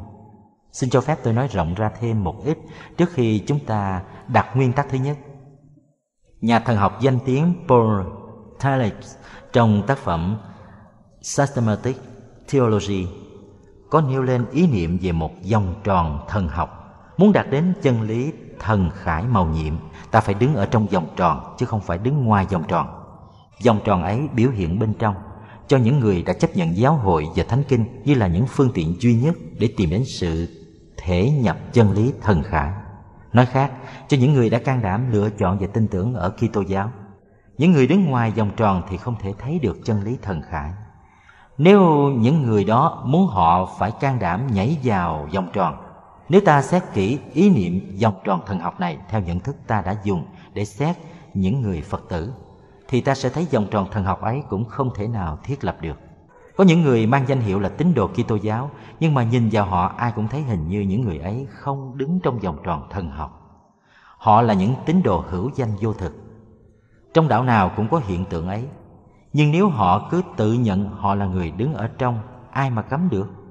Xin 0.72 0.90
cho 0.90 1.00
phép 1.00 1.18
tôi 1.22 1.32
nói 1.32 1.48
rộng 1.48 1.74
ra 1.74 1.90
thêm 2.00 2.24
một 2.24 2.44
ít 2.44 2.58
trước 2.96 3.10
khi 3.12 3.44
chúng 3.46 3.58
ta 3.66 4.02
đặt 4.28 4.46
nguyên 4.56 4.72
tắc 4.72 4.86
thứ 4.90 4.98
nhất. 4.98 5.18
Nhà 6.40 6.58
thần 6.58 6.76
học 6.76 6.98
danh 7.00 7.18
tiếng 7.24 7.54
Paul 7.68 8.02
Tillich 8.62 8.98
trong 9.52 9.82
tác 9.86 9.98
phẩm 9.98 10.38
Systematic 11.22 11.96
Theology 12.48 13.06
có 13.90 14.00
nêu 14.00 14.22
lên 14.22 14.46
ý 14.50 14.66
niệm 14.66 14.98
về 15.02 15.12
một 15.12 15.32
vòng 15.52 15.74
tròn 15.84 16.24
thần 16.28 16.48
học 16.48 16.70
muốn 17.16 17.32
đạt 17.32 17.50
đến 17.50 17.74
chân 17.82 18.02
lý 18.02 18.32
thần 18.58 18.90
khải 18.94 19.22
màu 19.22 19.46
nhiệm. 19.46 19.74
Ta 20.10 20.20
phải 20.20 20.34
đứng 20.34 20.54
ở 20.54 20.66
trong 20.66 20.86
vòng 20.86 21.06
tròn, 21.16 21.54
chứ 21.58 21.66
không 21.66 21.80
phải 21.80 21.98
đứng 21.98 22.24
ngoài 22.24 22.46
vòng 22.50 22.64
tròn. 22.68 22.86
Vòng 23.66 23.80
tròn 23.84 24.02
ấy 24.02 24.28
biểu 24.34 24.50
hiện 24.50 24.78
bên 24.78 24.94
trong, 24.98 25.14
cho 25.68 25.76
những 25.76 26.00
người 26.00 26.22
đã 26.22 26.32
chấp 26.32 26.56
nhận 26.56 26.76
giáo 26.76 26.94
hội 26.94 27.26
và 27.36 27.44
thánh 27.48 27.62
kinh 27.68 28.02
như 28.04 28.14
là 28.14 28.26
những 28.26 28.46
phương 28.46 28.70
tiện 28.74 28.96
duy 29.00 29.14
nhất 29.14 29.34
để 29.58 29.68
tìm 29.76 29.90
đến 29.90 30.04
sự 30.06 30.48
thể 30.96 31.30
nhập 31.30 31.56
chân 31.72 31.92
lý 31.92 32.12
thần 32.22 32.42
khải. 32.42 32.72
Nói 33.32 33.46
khác, 33.46 33.72
cho 34.08 34.16
những 34.16 34.34
người 34.34 34.50
đã 34.50 34.58
can 34.58 34.82
đảm 34.82 35.12
lựa 35.12 35.30
chọn 35.30 35.58
và 35.58 35.66
tin 35.66 35.88
tưởng 35.88 36.14
ở 36.14 36.30
Kitô 36.30 36.60
giáo, 36.60 36.90
những 37.58 37.72
người 37.72 37.86
đứng 37.86 38.04
ngoài 38.04 38.30
vòng 38.30 38.50
tròn 38.56 38.82
thì 38.88 38.96
không 38.96 39.14
thể 39.20 39.32
thấy 39.38 39.58
được 39.58 39.78
chân 39.84 40.02
lý 40.02 40.18
thần 40.22 40.42
khải. 40.50 40.70
Nếu 41.58 41.80
những 42.18 42.42
người 42.42 42.64
đó 42.64 43.02
muốn 43.06 43.26
họ 43.26 43.74
phải 43.78 43.90
can 43.90 44.18
đảm 44.18 44.46
nhảy 44.52 44.78
vào 44.84 45.28
vòng 45.34 45.48
tròn 45.52 45.76
nếu 46.28 46.40
ta 46.40 46.62
xét 46.62 46.82
kỹ 46.94 47.18
ý 47.32 47.50
niệm 47.50 47.96
vòng 48.02 48.14
tròn 48.24 48.40
thần 48.46 48.60
học 48.60 48.80
này 48.80 48.98
theo 49.08 49.20
nhận 49.20 49.40
thức 49.40 49.56
ta 49.66 49.82
đã 49.82 49.96
dùng 50.04 50.24
để 50.54 50.64
xét 50.64 50.96
những 51.34 51.62
người 51.62 51.80
Phật 51.80 52.02
tử, 52.08 52.32
thì 52.88 53.00
ta 53.00 53.14
sẽ 53.14 53.28
thấy 53.28 53.46
vòng 53.52 53.66
tròn 53.70 53.86
thần 53.90 54.04
học 54.04 54.20
ấy 54.20 54.42
cũng 54.48 54.64
không 54.64 54.90
thể 54.94 55.08
nào 55.08 55.38
thiết 55.44 55.64
lập 55.64 55.76
được. 55.80 55.98
Có 56.56 56.64
những 56.64 56.82
người 56.82 57.06
mang 57.06 57.28
danh 57.28 57.40
hiệu 57.40 57.60
là 57.60 57.68
tín 57.68 57.94
đồ 57.94 58.08
Kitô 58.08 58.34
giáo, 58.34 58.70
nhưng 59.00 59.14
mà 59.14 59.24
nhìn 59.24 59.48
vào 59.52 59.64
họ 59.64 59.86
ai 59.96 60.12
cũng 60.16 60.28
thấy 60.28 60.42
hình 60.42 60.68
như 60.68 60.80
những 60.80 61.00
người 61.04 61.18
ấy 61.18 61.46
không 61.50 61.98
đứng 61.98 62.20
trong 62.20 62.38
vòng 62.38 62.58
tròn 62.64 62.86
thần 62.90 63.10
học. 63.10 63.40
Họ 64.18 64.42
là 64.42 64.54
những 64.54 64.74
tín 64.86 65.02
đồ 65.02 65.24
hữu 65.28 65.50
danh 65.54 65.70
vô 65.80 65.92
thực. 65.92 66.14
Trong 67.14 67.28
đạo 67.28 67.44
nào 67.44 67.70
cũng 67.76 67.88
có 67.88 68.00
hiện 68.06 68.24
tượng 68.24 68.48
ấy. 68.48 68.64
Nhưng 69.32 69.52
nếu 69.52 69.68
họ 69.68 70.08
cứ 70.10 70.22
tự 70.36 70.52
nhận 70.52 70.88
họ 70.88 71.14
là 71.14 71.26
người 71.26 71.50
đứng 71.50 71.74
ở 71.74 71.88
trong, 71.98 72.18
ai 72.50 72.70
mà 72.70 72.82
cấm 72.82 73.08
được? 73.08 73.43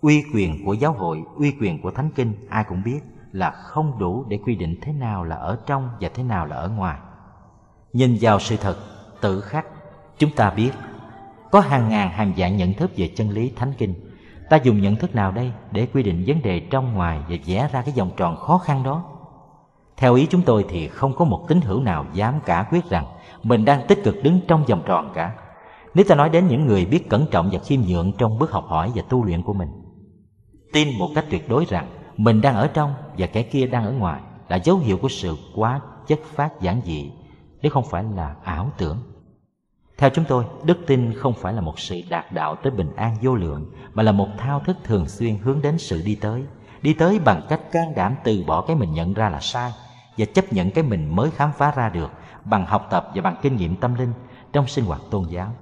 Uy 0.00 0.24
quyền 0.34 0.64
của 0.64 0.72
giáo 0.72 0.92
hội, 0.92 1.22
uy 1.36 1.54
quyền 1.60 1.82
của 1.82 1.90
thánh 1.90 2.10
kinh, 2.14 2.34
ai 2.48 2.64
cũng 2.68 2.82
biết 2.84 3.00
là 3.32 3.50
không 3.50 3.98
đủ 3.98 4.24
để 4.28 4.38
quy 4.44 4.56
định 4.56 4.76
thế 4.82 4.92
nào 4.92 5.24
là 5.24 5.36
ở 5.36 5.58
trong 5.66 5.88
và 6.00 6.08
thế 6.14 6.22
nào 6.22 6.46
là 6.46 6.56
ở 6.56 6.68
ngoài. 6.68 6.98
Nhìn 7.92 8.16
vào 8.20 8.40
sự 8.40 8.56
thật, 8.56 8.76
tự 9.20 9.40
khắc, 9.40 9.66
chúng 10.18 10.30
ta 10.36 10.50
biết 10.50 10.70
có 11.50 11.60
hàng 11.60 11.88
ngàn 11.88 12.10
hàng 12.10 12.32
vạn 12.36 12.56
nhận 12.56 12.74
thức 12.74 12.90
về 12.96 13.10
chân 13.16 13.30
lý 13.30 13.52
thánh 13.56 13.72
kinh. 13.78 13.94
Ta 14.50 14.56
dùng 14.56 14.82
nhận 14.82 14.96
thức 14.96 15.14
nào 15.14 15.32
đây 15.32 15.52
để 15.70 15.86
quy 15.94 16.02
định 16.02 16.24
vấn 16.26 16.42
đề 16.42 16.60
trong 16.60 16.94
ngoài 16.94 17.20
và 17.28 17.36
vẽ 17.46 17.68
ra 17.72 17.82
cái 17.82 17.94
vòng 17.96 18.10
tròn 18.16 18.36
khó 18.36 18.58
khăn 18.58 18.82
đó? 18.82 19.04
Theo 19.96 20.14
ý 20.14 20.26
chúng 20.30 20.42
tôi 20.42 20.64
thì 20.68 20.88
không 20.88 21.14
có 21.16 21.24
một 21.24 21.44
tín 21.48 21.60
hữu 21.60 21.80
nào 21.80 22.06
dám 22.12 22.34
cả 22.44 22.66
quyết 22.70 22.90
rằng 22.90 23.04
mình 23.42 23.64
đang 23.64 23.86
tích 23.88 24.04
cực 24.04 24.14
đứng 24.22 24.40
trong 24.48 24.64
vòng 24.64 24.82
tròn 24.86 25.10
cả. 25.14 25.34
Nếu 25.94 26.04
ta 26.08 26.14
nói 26.14 26.28
đến 26.28 26.46
những 26.46 26.66
người 26.66 26.86
biết 26.86 27.08
cẩn 27.08 27.26
trọng 27.30 27.48
và 27.52 27.58
khiêm 27.58 27.80
nhượng 27.80 28.12
trong 28.18 28.38
bước 28.38 28.50
học 28.50 28.64
hỏi 28.68 28.92
và 28.94 29.02
tu 29.08 29.24
luyện 29.24 29.42
của 29.42 29.52
mình 29.52 29.68
tin 30.72 30.98
một 30.98 31.10
cách 31.14 31.24
tuyệt 31.30 31.48
đối 31.48 31.64
rằng 31.64 31.88
mình 32.16 32.40
đang 32.40 32.54
ở 32.54 32.66
trong 32.66 32.94
và 33.18 33.26
kẻ 33.26 33.42
kia 33.42 33.66
đang 33.66 33.84
ở 33.84 33.92
ngoài 33.92 34.20
là 34.48 34.56
dấu 34.56 34.78
hiệu 34.78 34.96
của 34.96 35.08
sự 35.08 35.36
quá 35.54 35.80
chất 36.06 36.20
phát 36.24 36.60
giản 36.60 36.80
dị 36.84 37.10
nếu 37.62 37.70
không 37.70 37.84
phải 37.90 38.04
là 38.16 38.34
ảo 38.44 38.72
tưởng. 38.78 38.98
Theo 39.98 40.10
chúng 40.10 40.24
tôi, 40.28 40.44
đức 40.64 40.78
tin 40.86 41.14
không 41.14 41.34
phải 41.34 41.52
là 41.52 41.60
một 41.60 41.78
sự 41.78 42.00
đạt 42.08 42.32
đạo 42.32 42.56
tới 42.62 42.70
bình 42.70 42.90
an 42.96 43.16
vô 43.22 43.34
lượng, 43.34 43.72
mà 43.94 44.02
là 44.02 44.12
một 44.12 44.28
thao 44.38 44.60
thức 44.60 44.76
thường 44.84 45.08
xuyên 45.08 45.38
hướng 45.38 45.62
đến 45.62 45.78
sự 45.78 46.02
đi 46.02 46.14
tới. 46.14 46.42
Đi 46.82 46.94
tới 46.94 47.18
bằng 47.18 47.46
cách 47.48 47.60
can 47.72 47.94
đảm 47.94 48.14
từ 48.24 48.44
bỏ 48.46 48.60
cái 48.60 48.76
mình 48.76 48.92
nhận 48.92 49.14
ra 49.14 49.28
là 49.28 49.40
sai 49.40 49.72
và 50.18 50.24
chấp 50.24 50.52
nhận 50.52 50.70
cái 50.70 50.84
mình 50.84 51.16
mới 51.16 51.30
khám 51.30 51.50
phá 51.58 51.72
ra 51.76 51.88
được 51.88 52.10
bằng 52.44 52.66
học 52.66 52.86
tập 52.90 53.10
và 53.14 53.22
bằng 53.22 53.36
kinh 53.42 53.56
nghiệm 53.56 53.76
tâm 53.76 53.94
linh 53.94 54.12
trong 54.52 54.66
sinh 54.66 54.84
hoạt 54.84 55.00
tôn 55.10 55.24
giáo. 55.28 55.52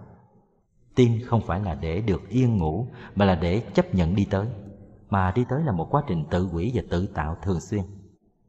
Tin 0.95 1.21
không 1.27 1.41
phải 1.41 1.61
là 1.61 1.75
để 1.75 2.01
được 2.01 2.29
yên 2.29 2.59
ngủ, 2.59 2.87
mà 3.15 3.25
là 3.25 3.35
để 3.35 3.63
chấp 3.75 3.95
nhận 3.95 4.15
đi 4.15 4.25
tới 4.25 4.47
mà 5.11 5.33
đi 5.35 5.45
tới 5.49 5.63
là 5.63 5.73
một 5.73 5.87
quá 5.91 6.03
trình 6.07 6.25
tự 6.31 6.51
quỷ 6.53 6.73
và 6.75 6.83
tự 6.91 7.07
tạo 7.07 7.37
thường 7.43 7.61
xuyên. 7.61 7.83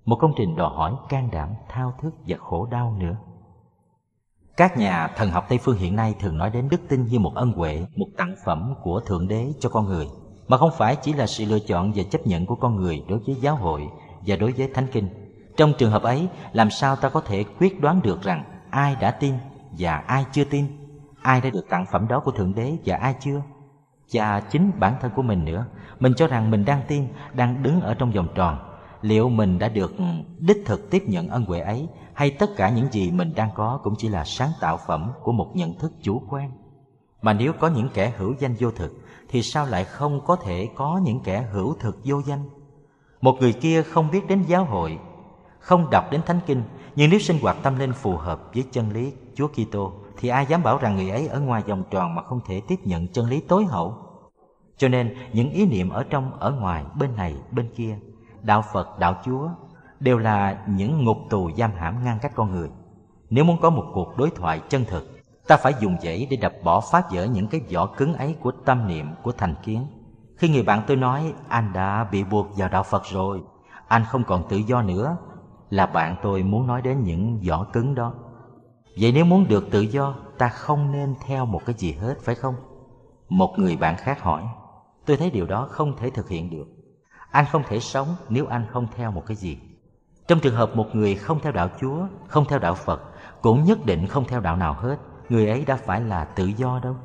Một 0.05 0.17
công 0.21 0.33
trình 0.37 0.55
đòi 0.55 0.69
hỏi 0.75 0.93
can 1.09 1.29
đảm, 1.31 1.49
thao 1.69 1.93
thức 2.01 2.13
và 2.27 2.37
khổ 2.37 2.65
đau 2.71 2.95
nữa. 2.99 3.15
Các 4.57 4.77
nhà 4.77 5.07
thần 5.15 5.29
học 5.29 5.45
tây 5.49 5.57
phương 5.57 5.77
hiện 5.77 5.95
nay 5.95 6.15
thường 6.19 6.37
nói 6.37 6.49
đến 6.49 6.69
đức 6.69 6.81
tin 6.89 7.05
như 7.05 7.19
một 7.19 7.35
ân 7.35 7.51
huệ, 7.51 7.85
một 7.95 8.07
tặng 8.17 8.35
phẩm 8.45 8.73
của 8.83 8.99
thượng 8.99 9.27
đế 9.27 9.53
cho 9.59 9.69
con 9.69 9.85
người, 9.85 10.07
mà 10.47 10.57
không 10.57 10.71
phải 10.77 10.95
chỉ 10.95 11.13
là 11.13 11.27
sự 11.27 11.45
lựa 11.45 11.59
chọn 11.59 11.91
và 11.95 12.03
chấp 12.11 12.27
nhận 12.27 12.45
của 12.45 12.55
con 12.55 12.75
người 12.75 13.03
đối 13.09 13.19
với 13.19 13.35
giáo 13.35 13.55
hội 13.55 13.89
và 14.25 14.35
đối 14.35 14.51
với 14.51 14.71
thánh 14.73 14.87
kinh. 14.91 15.09
Trong 15.57 15.73
trường 15.77 15.91
hợp 15.91 16.03
ấy, 16.03 16.27
làm 16.53 16.69
sao 16.69 16.95
ta 16.95 17.09
có 17.09 17.21
thể 17.21 17.45
quyết 17.59 17.81
đoán 17.81 18.01
được 18.01 18.21
rằng 18.21 18.43
ai 18.69 18.95
đã 18.95 19.11
tin 19.11 19.33
và 19.71 19.97
ai 19.97 20.25
chưa 20.31 20.43
tin, 20.43 20.65
ai 21.21 21.41
đã 21.41 21.49
được 21.49 21.65
tặng 21.69 21.85
phẩm 21.91 22.07
đó 22.07 22.19
của 22.19 22.31
thượng 22.31 22.55
đế 22.55 22.77
và 22.85 22.95
ai 22.95 23.15
chưa? 23.19 23.41
Và 24.13 24.39
chính 24.39 24.71
bản 24.79 24.95
thân 25.01 25.11
của 25.15 25.21
mình 25.21 25.45
nữa. 25.45 25.65
Mình 25.99 26.13
cho 26.17 26.27
rằng 26.27 26.51
mình 26.51 26.65
đang 26.65 26.81
tin, 26.87 27.07
đang 27.33 27.63
đứng 27.63 27.81
ở 27.81 27.93
trong 27.93 28.11
vòng 28.11 28.27
tròn. 28.35 28.57
Liệu 29.01 29.29
mình 29.29 29.59
đã 29.59 29.69
được 29.69 29.93
đích 30.39 30.63
thực 30.65 30.89
tiếp 30.89 31.03
nhận 31.07 31.27
ân 31.27 31.45
huệ 31.45 31.59
ấy, 31.59 31.87
hay 32.13 32.31
tất 32.31 32.49
cả 32.55 32.69
những 32.69 32.91
gì 32.91 33.11
mình 33.11 33.33
đang 33.35 33.49
có 33.55 33.79
cũng 33.83 33.93
chỉ 33.97 34.07
là 34.07 34.25
sáng 34.25 34.49
tạo 34.59 34.79
phẩm 34.87 35.11
của 35.23 35.31
một 35.31 35.51
nhận 35.55 35.79
thức 35.79 35.93
chủ 36.01 36.21
quan? 36.29 36.51
Mà 37.21 37.33
nếu 37.33 37.53
có 37.53 37.67
những 37.67 37.89
kẻ 37.93 38.13
hữu 38.17 38.33
danh 38.39 38.55
vô 38.59 38.71
thực, 38.71 38.91
thì 39.29 39.41
sao 39.41 39.65
lại 39.65 39.83
không 39.83 40.25
có 40.25 40.35
thể 40.35 40.69
có 40.75 41.01
những 41.03 41.19
kẻ 41.23 41.47
hữu 41.51 41.75
thực 41.79 41.99
vô 42.03 42.21
danh? 42.21 42.49
Một 43.21 43.37
người 43.39 43.53
kia 43.53 43.81
không 43.83 44.11
biết 44.11 44.27
đến 44.27 44.43
giáo 44.47 44.65
hội, 44.65 44.99
không 45.59 45.89
đọc 45.89 46.11
đến 46.11 46.21
thánh 46.25 46.39
kinh, 46.45 46.63
nhưng 46.95 47.09
nếu 47.09 47.19
sinh 47.19 47.39
hoạt 47.41 47.57
tâm 47.63 47.79
linh 47.79 47.93
phù 47.93 48.17
hợp 48.17 48.41
với 48.53 48.63
chân 48.71 48.91
lý 48.91 49.13
Chúa 49.35 49.47
Kitô 49.47 49.93
thì 50.19 50.29
ai 50.29 50.45
dám 50.45 50.63
bảo 50.63 50.77
rằng 50.77 50.95
người 50.95 51.09
ấy 51.09 51.27
ở 51.27 51.39
ngoài 51.39 51.63
vòng 51.67 51.83
tròn 51.91 52.15
mà 52.15 52.21
không 52.23 52.39
thể 52.45 52.61
tiếp 52.67 52.79
nhận 52.83 53.07
chân 53.07 53.25
lý 53.25 53.41
tối 53.41 53.65
hậu? 53.65 53.97
Cho 54.77 54.87
nên, 54.87 55.15
những 55.33 55.49
ý 55.49 55.65
niệm 55.65 55.89
ở 55.89 56.03
trong, 56.09 56.39
ở 56.39 56.51
ngoài, 56.51 56.85
bên 56.99 57.15
này, 57.15 57.35
bên 57.51 57.69
kia, 57.75 57.97
đạo 58.41 58.63
Phật, 58.73 58.99
đạo 58.99 59.15
Chúa, 59.25 59.49
đều 59.99 60.17
là 60.17 60.65
những 60.67 61.05
ngục 61.05 61.17
tù 61.29 61.51
giam 61.57 61.71
hãm 61.71 62.03
ngăn 62.03 62.19
cách 62.21 62.31
con 62.35 62.51
người. 62.51 62.69
Nếu 63.29 63.43
muốn 63.43 63.57
có 63.61 63.69
một 63.69 63.85
cuộc 63.93 64.17
đối 64.17 64.29
thoại 64.29 64.61
chân 64.69 64.85
thực, 64.85 65.19
ta 65.47 65.57
phải 65.57 65.73
dùng 65.79 65.97
dãy 66.01 66.27
để 66.29 66.37
đập 66.37 66.53
bỏ 66.63 66.81
phá 66.91 67.01
vỡ 67.11 67.25
những 67.25 67.47
cái 67.47 67.61
vỏ 67.73 67.85
cứng 67.85 68.13
ấy 68.13 68.35
của 68.41 68.51
tâm 68.51 68.87
niệm, 68.87 69.07
của 69.23 69.31
thành 69.31 69.55
kiến. 69.63 69.87
Khi 70.37 70.49
người 70.49 70.63
bạn 70.63 70.81
tôi 70.87 70.97
nói, 70.97 71.33
anh 71.47 71.73
đã 71.73 72.07
bị 72.11 72.23
buộc 72.23 72.47
vào 72.57 72.69
đạo 72.69 72.83
phật 72.83 73.05
rồi, 73.05 73.41
anh 73.87 74.03
không 74.05 74.23
còn 74.23 74.43
tự 74.49 74.57
do 74.57 74.81
nữa, 74.81 75.17
là 75.69 75.85
bạn 75.85 76.15
tôi 76.21 76.43
muốn 76.43 76.67
nói 76.67 76.81
đến 76.81 77.03
những 77.03 77.41
vỏ 77.47 77.63
cứng 77.63 77.95
đó 77.95 78.13
vậy 78.97 79.11
nếu 79.11 79.25
muốn 79.25 79.47
được 79.47 79.71
tự 79.71 79.81
do, 79.81 80.15
ta 80.37 80.49
không 80.49 80.91
nên 80.91 81.15
theo 81.25 81.45
một 81.45 81.65
cái 81.65 81.75
gì 81.77 81.91
hết, 81.91 82.15
phải 82.21 82.35
không? 82.35 82.55
Một 83.29 83.59
người 83.59 83.77
bạn 83.77 83.95
khác 83.97 84.21
hỏi. 84.21 84.43
Tôi 85.05 85.17
thấy 85.17 85.29
điều 85.29 85.45
đó 85.45 85.67
không 85.69 85.95
thể 85.97 86.09
thực 86.09 86.29
hiện 86.29 86.49
được. 86.49 86.67
Anh 87.31 87.45
không 87.51 87.63
thể 87.67 87.79
sống 87.79 88.15
nếu 88.29 88.45
anh 88.45 88.65
không 88.69 88.87
theo 88.95 89.11
một 89.11 89.25
cái 89.25 89.37
gì. 89.37 89.57
Trong 90.27 90.39
trường 90.39 90.55
hợp 90.55 90.75
một 90.75 90.87
người 90.93 91.15
không 91.15 91.39
theo 91.39 91.51
đạo 91.51 91.69
chúa, 91.81 92.07
không 92.27 92.45
theo 92.45 92.59
đạo 92.59 92.75
phật, 92.75 93.01
cũng 93.41 93.63
nhất 93.63 93.85
định 93.85 94.07
không 94.07 94.25
theo 94.25 94.39
đạo 94.39 94.55
nào 94.55 94.73
hết. 94.73 94.97
Người 95.29 95.47
ấy 95.47 95.65
đã 95.65 95.75
phải 95.75 96.01
là 96.01 96.25
tự 96.25 96.45
do 96.45 96.79
đâu. 96.83 96.95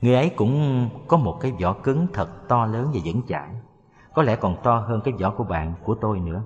Người 0.00 0.14
ấy 0.14 0.30
cũng 0.36 0.88
có 1.08 1.16
một 1.16 1.38
cái 1.40 1.52
vỏ 1.60 1.72
cứng 1.72 2.06
thật 2.12 2.48
to 2.48 2.66
lớn 2.66 2.90
và 2.94 3.00
vững 3.04 3.22
chãi. 3.28 3.48
Có 4.14 4.22
lẽ 4.22 4.36
còn 4.36 4.56
to 4.62 4.78
hơn 4.78 5.00
cái 5.04 5.14
vỏ 5.20 5.30
của 5.30 5.44
bạn, 5.44 5.74
của 5.84 5.94
tôi 5.94 6.20
nữa. 6.20 6.42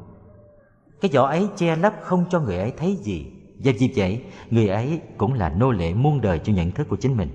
Cái 1.00 1.10
vỏ 1.14 1.26
ấy 1.26 1.48
che 1.56 1.76
lấp 1.76 1.94
không 2.02 2.24
cho 2.30 2.40
người 2.40 2.58
ấy 2.58 2.72
thấy 2.76 2.96
gì 2.96 3.32
và 3.58 3.72
vì 3.78 3.92
vậy, 3.96 4.22
người 4.50 4.68
ấy 4.68 5.00
cũng 5.16 5.32
là 5.32 5.48
nô 5.48 5.70
lệ 5.70 5.94
muôn 5.94 6.20
đời 6.20 6.38
cho 6.38 6.52
nhận 6.52 6.70
thức 6.70 6.88
của 6.88 6.96
chính 6.96 7.16
mình. 7.16 7.28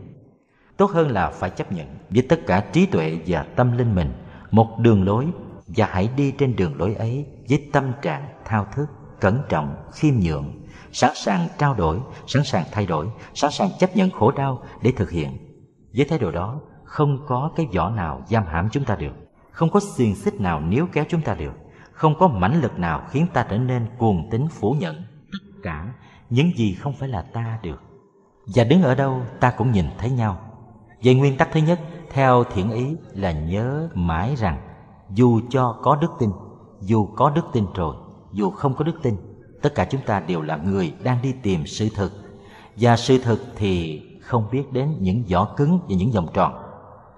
Tốt 0.77 0.91
hơn 0.91 1.11
là 1.11 1.29
phải 1.29 1.49
chấp 1.49 1.71
nhận 1.71 1.87
với 2.09 2.21
tất 2.21 2.39
cả 2.47 2.65
trí 2.73 2.85
tuệ 2.85 3.17
và 3.27 3.43
tâm 3.43 3.77
linh 3.77 3.95
mình, 3.95 4.11
một 4.51 4.79
đường 4.79 5.03
lối 5.03 5.27
và 5.67 5.87
hãy 5.91 6.09
đi 6.15 6.31
trên 6.31 6.55
đường 6.55 6.75
lối 6.77 6.95
ấy 6.95 7.25
với 7.49 7.69
tâm 7.71 7.91
trạng 8.01 8.25
thao 8.45 8.67
thức, 8.75 8.85
cẩn 9.19 9.41
trọng, 9.49 9.75
khiêm 9.93 10.13
nhượng, 10.19 10.61
sẵn 10.91 11.11
sàng 11.15 11.47
trao 11.57 11.73
đổi, 11.73 11.99
sẵn 12.27 12.43
sàng 12.43 12.65
thay 12.71 12.85
đổi, 12.85 13.07
sẵn 13.33 13.51
sàng 13.51 13.69
chấp 13.79 13.95
nhận 13.95 14.09
khổ 14.11 14.31
đau 14.31 14.63
để 14.81 14.91
thực 14.91 15.11
hiện. 15.11 15.37
Với 15.95 16.05
thái 16.05 16.19
độ 16.19 16.31
đó, 16.31 16.61
không 16.83 17.25
có 17.27 17.51
cái 17.55 17.67
vỏ 17.73 17.89
nào 17.89 18.21
giam 18.29 18.43
hãm 18.45 18.69
chúng 18.71 18.85
ta 18.85 18.95
được, 18.95 19.13
không 19.51 19.69
có 19.69 19.79
xiềng 19.79 20.15
xích 20.15 20.41
nào 20.41 20.61
níu 20.61 20.87
kéo 20.93 21.05
chúng 21.09 21.21
ta 21.21 21.33
được, 21.33 21.53
không 21.91 22.15
có 22.19 22.27
mãnh 22.27 22.61
lực 22.61 22.79
nào 22.79 23.01
khiến 23.09 23.27
ta 23.33 23.45
trở 23.49 23.57
nên 23.57 23.85
cuồng 23.97 24.29
tín 24.31 24.47
phủ 24.49 24.75
nhận 24.79 24.95
tất 25.31 25.39
cả 25.63 25.93
những 26.31 26.57
gì 26.57 26.73
không 26.73 26.93
phải 26.93 27.09
là 27.09 27.21
ta 27.21 27.59
được. 27.63 27.81
Và 28.55 28.63
đứng 28.63 28.83
ở 28.83 28.95
đâu, 28.95 29.21
ta 29.39 29.51
cũng 29.51 29.71
nhìn 29.71 29.85
thấy 29.97 30.09
nhau. 30.09 30.37
Về 31.03 31.15
nguyên 31.15 31.37
tắc 31.37 31.49
thứ 31.51 31.59
nhất, 31.59 31.79
theo 32.09 32.43
thiện 32.43 32.71
ý, 32.71 32.95
là 33.13 33.31
nhớ 33.31 33.89
mãi 33.93 34.35
rằng, 34.35 34.61
dù 35.09 35.41
cho 35.49 35.79
có 35.81 35.95
đức 35.95 36.11
tin, 36.19 36.29
dù 36.81 37.05
có 37.15 37.29
đức 37.29 37.45
tin 37.53 37.65
rồi, 37.75 37.95
dù 38.31 38.51
không 38.51 38.75
có 38.75 38.83
đức 38.83 38.99
tin, 39.03 39.15
tất 39.61 39.75
cả 39.75 39.85
chúng 39.85 40.01
ta 40.05 40.19
đều 40.19 40.41
là 40.41 40.57
người 40.57 40.93
đang 41.03 41.21
đi 41.21 41.33
tìm 41.43 41.65
sự 41.65 41.89
thực. 41.95 42.11
Và 42.75 42.97
sự 42.97 43.17
thực 43.17 43.39
thì 43.55 44.01
không 44.21 44.47
biết 44.51 44.73
đến 44.73 44.95
những 44.99 45.23
vỏ 45.29 45.53
cứng 45.57 45.79
và 45.89 45.95
những 45.95 46.11
vòng 46.11 46.27
tròn. 46.33 46.53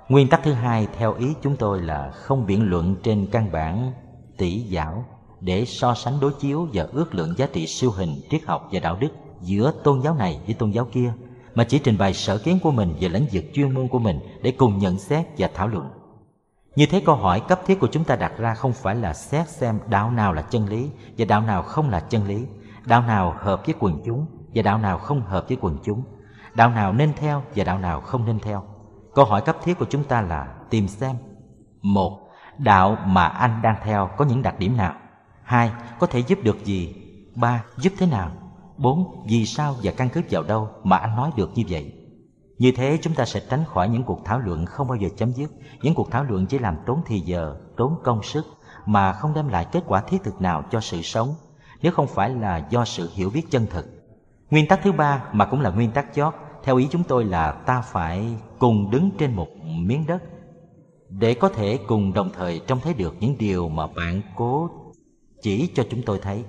Nguyên 0.10 0.30
tắc 0.30 0.44
thứ 0.44 0.54
hai, 0.54 0.88
theo 0.98 1.14
ý 1.14 1.34
chúng 1.42 1.56
tôi 1.56 1.82
là 1.82 2.12
không 2.12 2.46
biện 2.46 2.70
luận 2.70 2.96
trên 3.04 3.28
căn 3.32 3.52
bản, 3.52 3.92
tỷ 4.38 4.60
giáo 4.60 5.06
để 5.44 5.66
so 5.66 5.94
sánh 5.94 6.20
đối 6.20 6.34
chiếu 6.34 6.68
và 6.74 6.88
ước 6.94 7.16
lượng 7.16 7.34
giá 7.38 7.48
trị 7.54 7.68
siêu 7.68 7.92
hình 7.92 8.22
triết 8.30 8.42
học 8.46 8.70
và 8.72 8.80
đạo 8.80 8.98
đức 9.00 9.10
giữa 9.42 9.74
tôn 9.84 10.02
giáo 10.02 10.16
này 10.16 10.40
với 10.46 10.56
tôn 10.56 10.72
giáo 10.72 10.88
kia 10.92 11.14
mà 11.56 11.64
chỉ 11.64 11.80
trình 11.80 11.98
bày 11.98 12.14
sở 12.14 12.38
kiến 12.38 12.60
của 12.64 12.72
mình 12.72 12.96
về 13.00 13.10
lĩnh 13.10 13.26
vực 13.32 13.44
chuyên 13.54 13.72
môn 13.72 13.88
của 13.88 14.00
mình 14.00 14.20
để 14.42 14.52
cùng 14.52 14.78
nhận 14.78 15.00
xét 15.00 15.26
và 15.38 15.50
thảo 15.54 15.68
luận 15.68 15.90
như 16.76 16.86
thế 16.86 17.02
câu 17.06 17.16
hỏi 17.16 17.42
cấp 17.48 17.60
thiết 17.66 17.80
của 17.80 17.88
chúng 17.92 18.04
ta 18.04 18.16
đặt 18.16 18.34
ra 18.38 18.54
không 18.54 18.74
phải 18.74 18.96
là 18.96 19.14
xét 19.14 19.50
xem 19.50 19.80
đạo 19.88 20.12
nào 20.12 20.34
là 20.34 20.42
chân 20.42 20.68
lý 20.70 20.90
và 21.18 21.26
đạo 21.26 21.42
nào 21.42 21.62
không 21.64 21.90
là 21.90 22.00
chân 22.00 22.28
lý, 22.28 22.46
đạo 22.86 23.02
nào 23.02 23.36
hợp 23.40 23.66
với 23.66 23.76
quần 23.80 24.02
chúng 24.06 24.26
và 24.56 24.62
đạo 24.62 24.78
nào 24.78 24.98
không 24.98 25.22
hợp 25.22 25.46
với 25.48 25.58
quần 25.62 25.78
chúng, 25.84 26.04
đạo 26.54 26.70
nào 26.70 26.94
nên 26.94 27.14
theo 27.14 27.44
và 27.56 27.64
đạo 27.64 27.80
nào 27.80 28.02
không 28.02 28.26
nên 28.26 28.40
theo. 28.40 28.64
Câu 29.16 29.26
hỏi 29.26 29.42
cấp 29.42 29.58
thiết 29.64 29.80
của 29.80 29.86
chúng 29.90 30.04
ta 30.04 30.22
là 30.22 30.48
tìm 30.70 30.88
xem 30.88 31.16
một 31.82 32.20
Đạo 32.58 32.98
mà 33.06 33.28
anh 33.28 33.62
đang 33.62 33.76
theo 33.84 34.10
có 34.18 34.26
những 34.26 34.42
đặc 34.42 34.60
điểm 34.60 34.78
nào? 34.78 34.94
Hai, 35.44 35.72
có 36.00 36.08
thể 36.08 36.20
giúp 36.20 36.40
được 36.44 36.66
gì? 36.66 36.96
Ba, 37.36 37.64
giúp 37.78 37.94
thế 37.98 38.06
nào? 38.06 38.32
Bốn, 38.78 39.26
vì 39.28 39.46
sao 39.46 39.76
và 39.84 39.92
căn 39.92 40.10
cứ 40.10 40.22
vào 40.30 40.44
đâu 40.44 40.70
mà 40.84 40.98
anh 40.98 41.16
nói 41.16 41.32
được 41.38 41.52
như 41.56 41.64
vậy? 41.70 41.94
Như 42.58 42.72
thế 42.72 42.98
chúng 43.02 43.14
ta 43.14 43.26
sẽ 43.26 43.42
tránh 43.50 43.64
khỏi 43.66 43.90
những 43.90 44.04
cuộc 44.04 44.26
thảo 44.26 44.40
luận 44.40 44.66
không 44.66 44.88
bao 44.88 44.98
giờ 44.98 45.10
chấm 45.18 45.32
dứt, 45.32 45.52
những 45.82 45.96
cuộc 45.96 46.12
thảo 46.12 46.24
luận 46.24 46.46
chỉ 46.46 46.60
làm 46.60 46.78
tốn 46.86 47.02
thì 47.06 47.20
giờ, 47.20 47.56
tốn 47.78 47.96
công 48.04 48.24
sức 48.24 48.46
mà 48.86 49.14
không 49.14 49.34
đem 49.34 49.48
lại 49.48 49.66
kết 49.72 49.84
quả 49.88 50.02
thiết 50.02 50.24
thực 50.24 50.42
nào 50.42 50.64
cho 50.72 50.82
sự 50.82 51.02
sống, 51.02 51.36
nếu 51.82 51.92
không 51.92 52.08
phải 52.08 52.30
là 52.30 52.68
do 52.70 52.86
sự 52.86 53.10
hiểu 53.14 53.30
biết 53.30 53.52
chân 53.52 53.68
thực. 53.70 53.86
Nguyên 54.50 54.68
tắc 54.68 54.80
thứ 54.84 54.92
ba 54.92 55.24
mà 55.32 55.46
cũng 55.46 55.62
là 55.62 55.70
nguyên 55.70 55.92
tắc 55.92 56.06
chót, 56.16 56.34
theo 56.64 56.78
ý 56.78 56.88
chúng 56.92 57.04
tôi 57.04 57.26
là 57.26 57.52
ta 57.52 57.82
phải 57.82 58.36
cùng 58.60 58.92
đứng 58.92 59.12
trên 59.18 59.36
một 59.36 59.48
miếng 59.64 60.06
đất 60.08 60.24
để 61.10 61.34
có 61.34 61.50
thể 61.50 61.80
cùng 61.88 62.14
đồng 62.14 62.30
thời 62.34 62.62
trông 62.68 62.80
thấy 62.80 62.94
được 62.94 63.16
những 63.20 63.36
điều 63.40 63.70
mà 63.70 63.88
bạn 63.88 64.22
cố 64.36 64.70
chỉ 65.44 65.70
cho 65.76 65.84
chúng 65.90 66.02
tôi 66.02 66.20
thấy. 66.22 66.44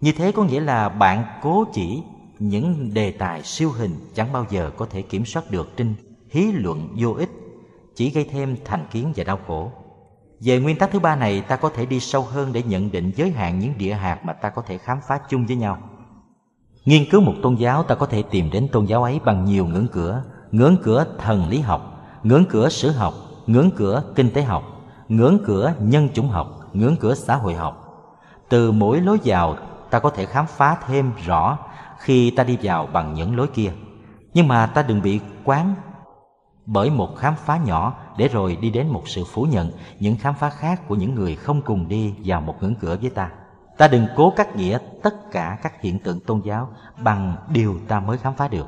Như 0.00 0.12
thế 0.12 0.32
có 0.32 0.44
nghĩa 0.44 0.60
là 0.60 0.88
bạn 0.88 1.24
cố 1.42 1.64
chỉ 1.72 2.02
những 2.38 2.94
đề 2.94 3.10
tài 3.10 3.42
siêu 3.42 3.70
hình 3.70 3.90
chẳng 4.14 4.32
bao 4.32 4.46
giờ 4.50 4.70
có 4.76 4.86
thể 4.86 5.02
kiểm 5.02 5.24
soát 5.24 5.50
được 5.50 5.76
trên 5.76 5.94
hí 6.30 6.52
luận 6.52 6.88
vô 6.96 7.12
ích, 7.12 7.30
chỉ 7.94 8.10
gây 8.10 8.24
thêm 8.24 8.56
thành 8.64 8.86
kiến 8.92 9.12
và 9.16 9.24
đau 9.24 9.38
khổ. 9.46 9.72
Về 10.40 10.60
nguyên 10.60 10.78
tắc 10.78 10.90
thứ 10.90 10.98
ba 10.98 11.16
này, 11.16 11.40
ta 11.40 11.56
có 11.56 11.68
thể 11.68 11.86
đi 11.86 12.00
sâu 12.00 12.22
hơn 12.22 12.52
để 12.52 12.62
nhận 12.62 12.90
định 12.90 13.12
giới 13.16 13.30
hạn 13.30 13.58
những 13.58 13.78
địa 13.78 13.94
hạt 13.94 14.20
mà 14.24 14.32
ta 14.32 14.50
có 14.50 14.62
thể 14.62 14.78
khám 14.78 14.98
phá 15.08 15.18
chung 15.28 15.46
với 15.46 15.56
nhau. 15.56 15.78
Nghiên 16.84 17.10
cứu 17.10 17.20
một 17.20 17.34
tôn 17.42 17.54
giáo, 17.54 17.82
ta 17.82 17.94
có 17.94 18.06
thể 18.06 18.22
tìm 18.30 18.50
đến 18.50 18.68
tôn 18.72 18.84
giáo 18.84 19.02
ấy 19.02 19.20
bằng 19.24 19.44
nhiều 19.44 19.66
ngưỡng 19.66 19.88
cửa 19.92 20.24
ngưỡng 20.52 20.76
cửa 20.82 21.06
thần 21.18 21.48
lý 21.48 21.60
học, 21.60 22.04
ngưỡng 22.22 22.44
cửa 22.48 22.68
sử 22.68 22.90
học, 22.90 23.14
ngưỡng 23.46 23.70
cửa 23.76 24.02
kinh 24.14 24.30
tế 24.30 24.42
học, 24.42 24.62
ngưỡng 25.08 25.38
cửa 25.46 25.74
nhân 25.80 26.08
chủng 26.14 26.28
học, 26.28 26.70
ngưỡng 26.72 26.96
cửa 26.96 27.14
xã 27.14 27.36
hội 27.36 27.54
học 27.54 27.91
từ 28.52 28.72
mỗi 28.72 29.00
lối 29.00 29.18
vào, 29.24 29.56
ta 29.90 29.98
có 29.98 30.10
thể 30.10 30.26
khám 30.26 30.46
phá 30.46 30.76
thêm 30.86 31.12
rõ 31.26 31.58
khi 31.98 32.30
ta 32.30 32.44
đi 32.44 32.58
vào 32.62 32.86
bằng 32.92 33.14
những 33.14 33.36
lối 33.36 33.46
kia. 33.46 33.72
Nhưng 34.34 34.48
mà 34.48 34.66
ta 34.66 34.82
đừng 34.82 35.02
bị 35.02 35.20
quán 35.44 35.74
bởi 36.66 36.90
một 36.90 37.16
khám 37.16 37.34
phá 37.36 37.56
nhỏ 37.56 37.94
để 38.16 38.28
rồi 38.28 38.56
đi 38.60 38.70
đến 38.70 38.88
một 38.88 39.08
sự 39.08 39.24
phủ 39.32 39.42
nhận 39.42 39.70
những 40.00 40.16
khám 40.16 40.34
phá 40.34 40.50
khác 40.50 40.88
của 40.88 40.94
những 40.94 41.14
người 41.14 41.34
không 41.34 41.62
cùng 41.62 41.88
đi 41.88 42.14
vào 42.24 42.40
một 42.40 42.54
ngưỡng 42.60 42.74
cửa 42.74 42.96
với 43.00 43.10
ta. 43.10 43.30
Ta 43.78 43.88
đừng 43.88 44.06
cố 44.16 44.32
cắt 44.36 44.56
nghĩa 44.56 44.78
tất 45.02 45.30
cả 45.32 45.58
các 45.62 45.80
hiện 45.80 45.98
tượng 45.98 46.20
tôn 46.20 46.40
giáo 46.40 46.68
bằng 46.98 47.36
điều 47.48 47.76
ta 47.88 48.00
mới 48.00 48.18
khám 48.18 48.34
phá 48.34 48.48
được. 48.48 48.66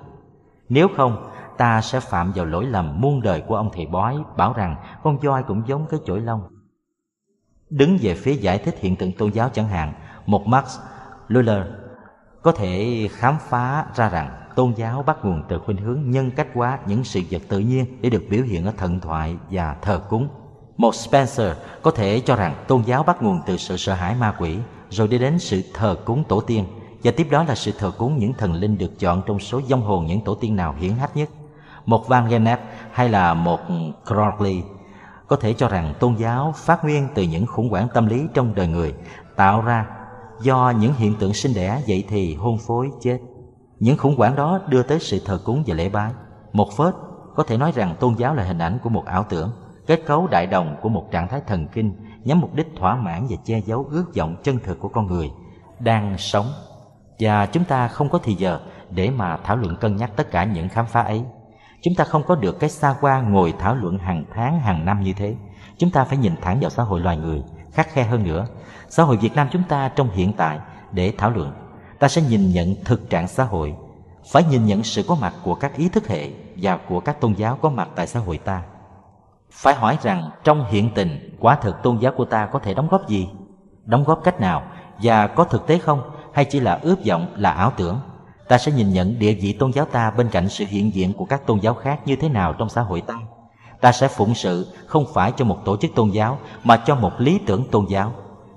Nếu 0.68 0.88
không, 0.96 1.30
ta 1.56 1.80
sẽ 1.80 2.00
phạm 2.00 2.32
vào 2.32 2.44
lỗi 2.44 2.64
lầm 2.64 3.00
muôn 3.00 3.22
đời 3.22 3.40
của 3.40 3.56
ông 3.56 3.70
thầy 3.74 3.86
bói, 3.86 4.16
bảo 4.36 4.52
rằng 4.52 4.76
con 5.02 5.18
voi 5.18 5.42
cũng 5.42 5.62
giống 5.66 5.86
cái 5.90 6.00
chổi 6.06 6.20
lông 6.20 6.53
đứng 7.70 7.98
về 8.02 8.14
phía 8.14 8.32
giải 8.32 8.58
thích 8.58 8.74
hiện 8.80 8.96
tượng 8.96 9.12
tôn 9.12 9.30
giáo 9.30 9.48
chẳng 9.48 9.68
hạn 9.68 9.92
một 10.26 10.46
Marx 10.46 10.78
Luller 11.28 11.66
có 12.42 12.52
thể 12.52 13.08
khám 13.10 13.36
phá 13.48 13.84
ra 13.94 14.08
rằng 14.08 14.44
tôn 14.56 14.72
giáo 14.72 15.02
bắt 15.02 15.16
nguồn 15.22 15.42
từ 15.48 15.58
khuynh 15.58 15.76
hướng 15.76 16.10
nhân 16.10 16.30
cách 16.30 16.48
hóa 16.54 16.78
những 16.86 17.04
sự 17.04 17.20
vật 17.30 17.42
tự 17.48 17.58
nhiên 17.58 17.86
để 18.00 18.10
được 18.10 18.24
biểu 18.30 18.42
hiện 18.42 18.64
ở 18.64 18.72
thần 18.76 19.00
thoại 19.00 19.36
và 19.50 19.76
thờ 19.82 20.00
cúng. 20.08 20.28
Một 20.76 20.94
Spencer 20.94 21.52
có 21.82 21.90
thể 21.90 22.20
cho 22.20 22.36
rằng 22.36 22.54
tôn 22.68 22.82
giáo 22.82 23.02
bắt 23.02 23.22
nguồn 23.22 23.40
từ 23.46 23.56
sự 23.56 23.76
sợ 23.76 23.94
hãi 23.94 24.14
ma 24.14 24.34
quỷ, 24.38 24.58
rồi 24.90 25.08
đi 25.08 25.18
đến 25.18 25.38
sự 25.38 25.62
thờ 25.74 25.96
cúng 26.04 26.24
tổ 26.28 26.40
tiên, 26.40 26.64
và 27.04 27.12
tiếp 27.16 27.26
đó 27.30 27.44
là 27.44 27.54
sự 27.54 27.72
thờ 27.78 27.90
cúng 27.98 28.18
những 28.18 28.32
thần 28.34 28.52
linh 28.52 28.78
được 28.78 28.98
chọn 28.98 29.22
trong 29.26 29.38
số 29.38 29.60
dông 29.68 29.82
hồn 29.82 30.06
những 30.06 30.20
tổ 30.24 30.34
tiên 30.34 30.56
nào 30.56 30.74
hiển 30.78 30.92
hách 30.92 31.16
nhất. 31.16 31.28
Một 31.86 32.08
Van 32.08 32.28
Gennep 32.28 32.60
hay 32.92 33.08
là 33.08 33.34
một 33.34 33.60
Crowley 34.04 34.62
có 35.34 35.40
thể 35.40 35.52
cho 35.52 35.68
rằng 35.68 35.94
tôn 36.00 36.14
giáo 36.14 36.52
phát 36.56 36.84
nguyên 36.84 37.08
từ 37.14 37.22
những 37.22 37.46
khủng 37.46 37.68
hoảng 37.68 37.88
tâm 37.94 38.06
lý 38.06 38.26
trong 38.34 38.54
đời 38.54 38.66
người, 38.66 38.94
tạo 39.36 39.62
ra 39.62 39.86
do 40.42 40.72
những 40.80 40.92
hiện 40.92 41.14
tượng 41.18 41.34
sinh 41.34 41.54
đẻ 41.54 41.82
vậy 41.88 42.04
thì 42.08 42.34
hôn 42.34 42.58
phối 42.58 42.90
chết. 43.00 43.18
Những 43.80 43.96
khủng 43.96 44.16
hoảng 44.16 44.36
đó 44.36 44.60
đưa 44.68 44.82
tới 44.82 44.98
sự 45.00 45.20
thờ 45.24 45.40
cúng 45.44 45.62
và 45.66 45.74
lễ 45.74 45.88
bái. 45.88 46.12
Một 46.52 46.76
phết 46.76 46.94
có 47.34 47.42
thể 47.42 47.56
nói 47.56 47.72
rằng 47.74 47.96
tôn 48.00 48.14
giáo 48.14 48.34
là 48.34 48.44
hình 48.44 48.58
ảnh 48.58 48.78
của 48.82 48.88
một 48.88 49.04
ảo 49.04 49.26
tưởng 49.28 49.50
kết 49.86 50.00
cấu 50.06 50.26
đại 50.26 50.46
đồng 50.46 50.76
của 50.82 50.88
một 50.88 51.08
trạng 51.10 51.28
thái 51.28 51.40
thần 51.46 51.66
kinh 51.68 51.92
nhằm 52.24 52.40
mục 52.40 52.54
đích 52.54 52.68
thỏa 52.76 52.96
mãn 52.96 53.26
và 53.30 53.36
che 53.44 53.58
giấu 53.58 53.86
ước 53.90 54.04
vọng 54.16 54.36
chân 54.42 54.58
thực 54.64 54.80
của 54.80 54.88
con 54.88 55.06
người 55.06 55.30
đang 55.78 56.18
sống. 56.18 56.46
Và 57.18 57.46
chúng 57.46 57.64
ta 57.64 57.88
không 57.88 58.08
có 58.08 58.18
thì 58.22 58.34
giờ 58.34 58.60
để 58.90 59.10
mà 59.10 59.36
thảo 59.44 59.56
luận 59.56 59.76
cân 59.76 59.96
nhắc 59.96 60.10
tất 60.16 60.30
cả 60.30 60.44
những 60.44 60.68
khám 60.68 60.86
phá 60.86 61.00
ấy 61.00 61.22
chúng 61.84 61.94
ta 61.94 62.04
không 62.04 62.22
có 62.26 62.34
được 62.34 62.60
cái 62.60 62.70
xa 62.70 62.94
qua 63.00 63.20
ngồi 63.20 63.54
thảo 63.58 63.74
luận 63.74 63.98
hàng 63.98 64.24
tháng, 64.34 64.60
hàng 64.60 64.84
năm 64.84 65.02
như 65.02 65.12
thế. 65.12 65.36
Chúng 65.78 65.90
ta 65.90 66.04
phải 66.04 66.18
nhìn 66.18 66.36
thẳng 66.42 66.58
vào 66.60 66.70
xã 66.70 66.82
hội 66.82 67.00
loài 67.00 67.16
người 67.16 67.42
khắc 67.74 67.90
khe 67.92 68.04
hơn 68.04 68.24
nữa. 68.24 68.46
Xã 68.88 69.02
hội 69.02 69.16
Việt 69.16 69.34
Nam 69.34 69.48
chúng 69.52 69.62
ta 69.62 69.88
trong 69.88 70.10
hiện 70.10 70.32
tại 70.32 70.58
để 70.92 71.12
thảo 71.18 71.30
luận, 71.30 71.52
ta 71.98 72.08
sẽ 72.08 72.22
nhìn 72.22 72.52
nhận 72.52 72.74
thực 72.84 73.10
trạng 73.10 73.28
xã 73.28 73.44
hội, 73.44 73.74
phải 74.32 74.44
nhìn 74.50 74.66
nhận 74.66 74.82
sự 74.82 75.02
có 75.08 75.14
mặt 75.14 75.34
của 75.44 75.54
các 75.54 75.76
ý 75.76 75.88
thức 75.88 76.08
hệ 76.08 76.30
và 76.56 76.78
của 76.88 77.00
các 77.00 77.20
tôn 77.20 77.32
giáo 77.32 77.58
có 77.62 77.70
mặt 77.70 77.88
tại 77.94 78.06
xã 78.06 78.20
hội 78.20 78.38
ta. 78.38 78.62
Phải 79.52 79.74
hỏi 79.74 79.98
rằng 80.02 80.30
trong 80.44 80.64
hiện 80.70 80.90
tình, 80.94 81.36
quả 81.40 81.54
thực 81.54 81.82
tôn 81.82 81.98
giáo 81.98 82.12
của 82.16 82.24
ta 82.24 82.46
có 82.46 82.58
thể 82.58 82.74
đóng 82.74 82.88
góp 82.88 83.08
gì? 83.08 83.28
Đóng 83.84 84.04
góp 84.04 84.20
cách 84.24 84.40
nào? 84.40 84.62
Và 85.02 85.26
có 85.26 85.44
thực 85.44 85.66
tế 85.66 85.78
không? 85.78 86.10
Hay 86.32 86.44
chỉ 86.44 86.60
là 86.60 86.78
ướp 86.82 86.98
vọng, 87.06 87.26
là 87.36 87.50
ảo 87.50 87.72
tưởng? 87.76 88.00
Ta 88.48 88.58
sẽ 88.58 88.72
nhìn 88.72 88.92
nhận 88.92 89.18
địa 89.18 89.34
vị 89.34 89.52
tôn 89.52 89.72
giáo 89.72 89.84
ta 89.84 90.10
bên 90.10 90.28
cạnh 90.28 90.48
sự 90.48 90.64
hiện 90.68 90.94
diện 90.94 91.12
của 91.12 91.24
các 91.24 91.46
tôn 91.46 91.58
giáo 91.60 91.74
khác 91.74 92.00
như 92.06 92.16
thế 92.16 92.28
nào 92.28 92.52
trong 92.52 92.68
xã 92.68 92.80
hội 92.80 93.00
ta. 93.00 93.14
Ta 93.80 93.92
sẽ 93.92 94.08
phụng 94.08 94.34
sự 94.34 94.66
không 94.86 95.04
phải 95.14 95.32
cho 95.36 95.44
một 95.44 95.58
tổ 95.64 95.76
chức 95.76 95.90
tôn 95.94 96.10
giáo, 96.10 96.38
mà 96.64 96.76
cho 96.76 96.94
một 96.94 97.12
lý 97.18 97.38
tưởng 97.46 97.64
tôn 97.70 97.86
giáo. 97.88 98.12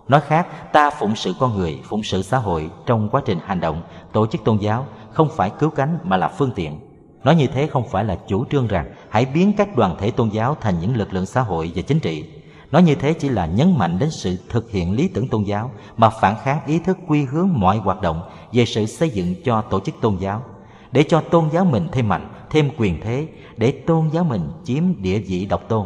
Nói 0.07 0.21
khác, 0.21 0.47
ta 0.73 0.89
phụng 0.89 1.15
sự 1.15 1.33
con 1.39 1.57
người, 1.57 1.79
phụng 1.83 2.03
sự 2.03 2.21
xã 2.21 2.37
hội 2.37 2.69
trong 2.85 3.09
quá 3.09 3.21
trình 3.25 3.39
hành 3.45 3.59
động. 3.59 3.81
Tổ 4.13 4.27
chức 4.27 4.43
tôn 4.43 4.57
giáo 4.57 4.85
không 5.11 5.29
phải 5.35 5.51
cứu 5.59 5.69
cánh 5.69 5.99
mà 6.03 6.17
là 6.17 6.27
phương 6.27 6.51
tiện. 6.55 6.79
Nói 7.23 7.35
như 7.35 7.47
thế 7.47 7.67
không 7.67 7.89
phải 7.89 8.03
là 8.03 8.17
chủ 8.27 8.45
trương 8.51 8.67
rằng 8.67 8.93
hãy 9.09 9.25
biến 9.25 9.53
các 9.57 9.75
đoàn 9.75 9.95
thể 9.99 10.11
tôn 10.11 10.29
giáo 10.29 10.57
thành 10.61 10.79
những 10.79 10.97
lực 10.97 11.13
lượng 11.13 11.25
xã 11.25 11.41
hội 11.41 11.71
và 11.75 11.81
chính 11.81 11.99
trị 11.99 12.25
nói 12.71 12.83
như 12.83 12.95
thế 12.95 13.13
chỉ 13.13 13.29
là 13.29 13.45
nhấn 13.45 13.77
mạnh 13.77 13.99
đến 13.99 14.09
sự 14.11 14.37
thực 14.49 14.71
hiện 14.71 14.93
lý 14.93 15.07
tưởng 15.07 15.27
tôn 15.27 15.43
giáo, 15.43 15.71
mà 15.97 16.09
phản 16.09 16.35
kháng 16.43 16.59
ý 16.65 16.79
thức 16.79 16.97
quy 17.07 17.25
hướng 17.25 17.49
mọi 17.53 17.77
hoạt 17.77 18.01
động 18.01 18.21
về 18.53 18.65
sự 18.65 18.85
xây 18.85 19.09
dựng 19.09 19.35
cho 19.45 19.61
tổ 19.61 19.79
chức 19.79 19.95
tôn 20.01 20.17
giáo. 20.19 20.43
Để 20.91 21.03
cho 21.03 21.21
tôn 21.21 21.49
giáo 21.51 21.65
mình 21.65 21.87
thêm 21.91 22.07
mạnh, 22.07 22.29
thêm 22.49 22.69
quyền 22.77 23.01
thế, 23.01 23.27
để 23.57 23.71
tôn 23.71 24.09
giáo 24.13 24.23
mình 24.23 24.49
chiếm 24.63 24.83
địa 25.01 25.19
vị 25.19 25.45
độc 25.45 25.61
tôn. 25.67 25.85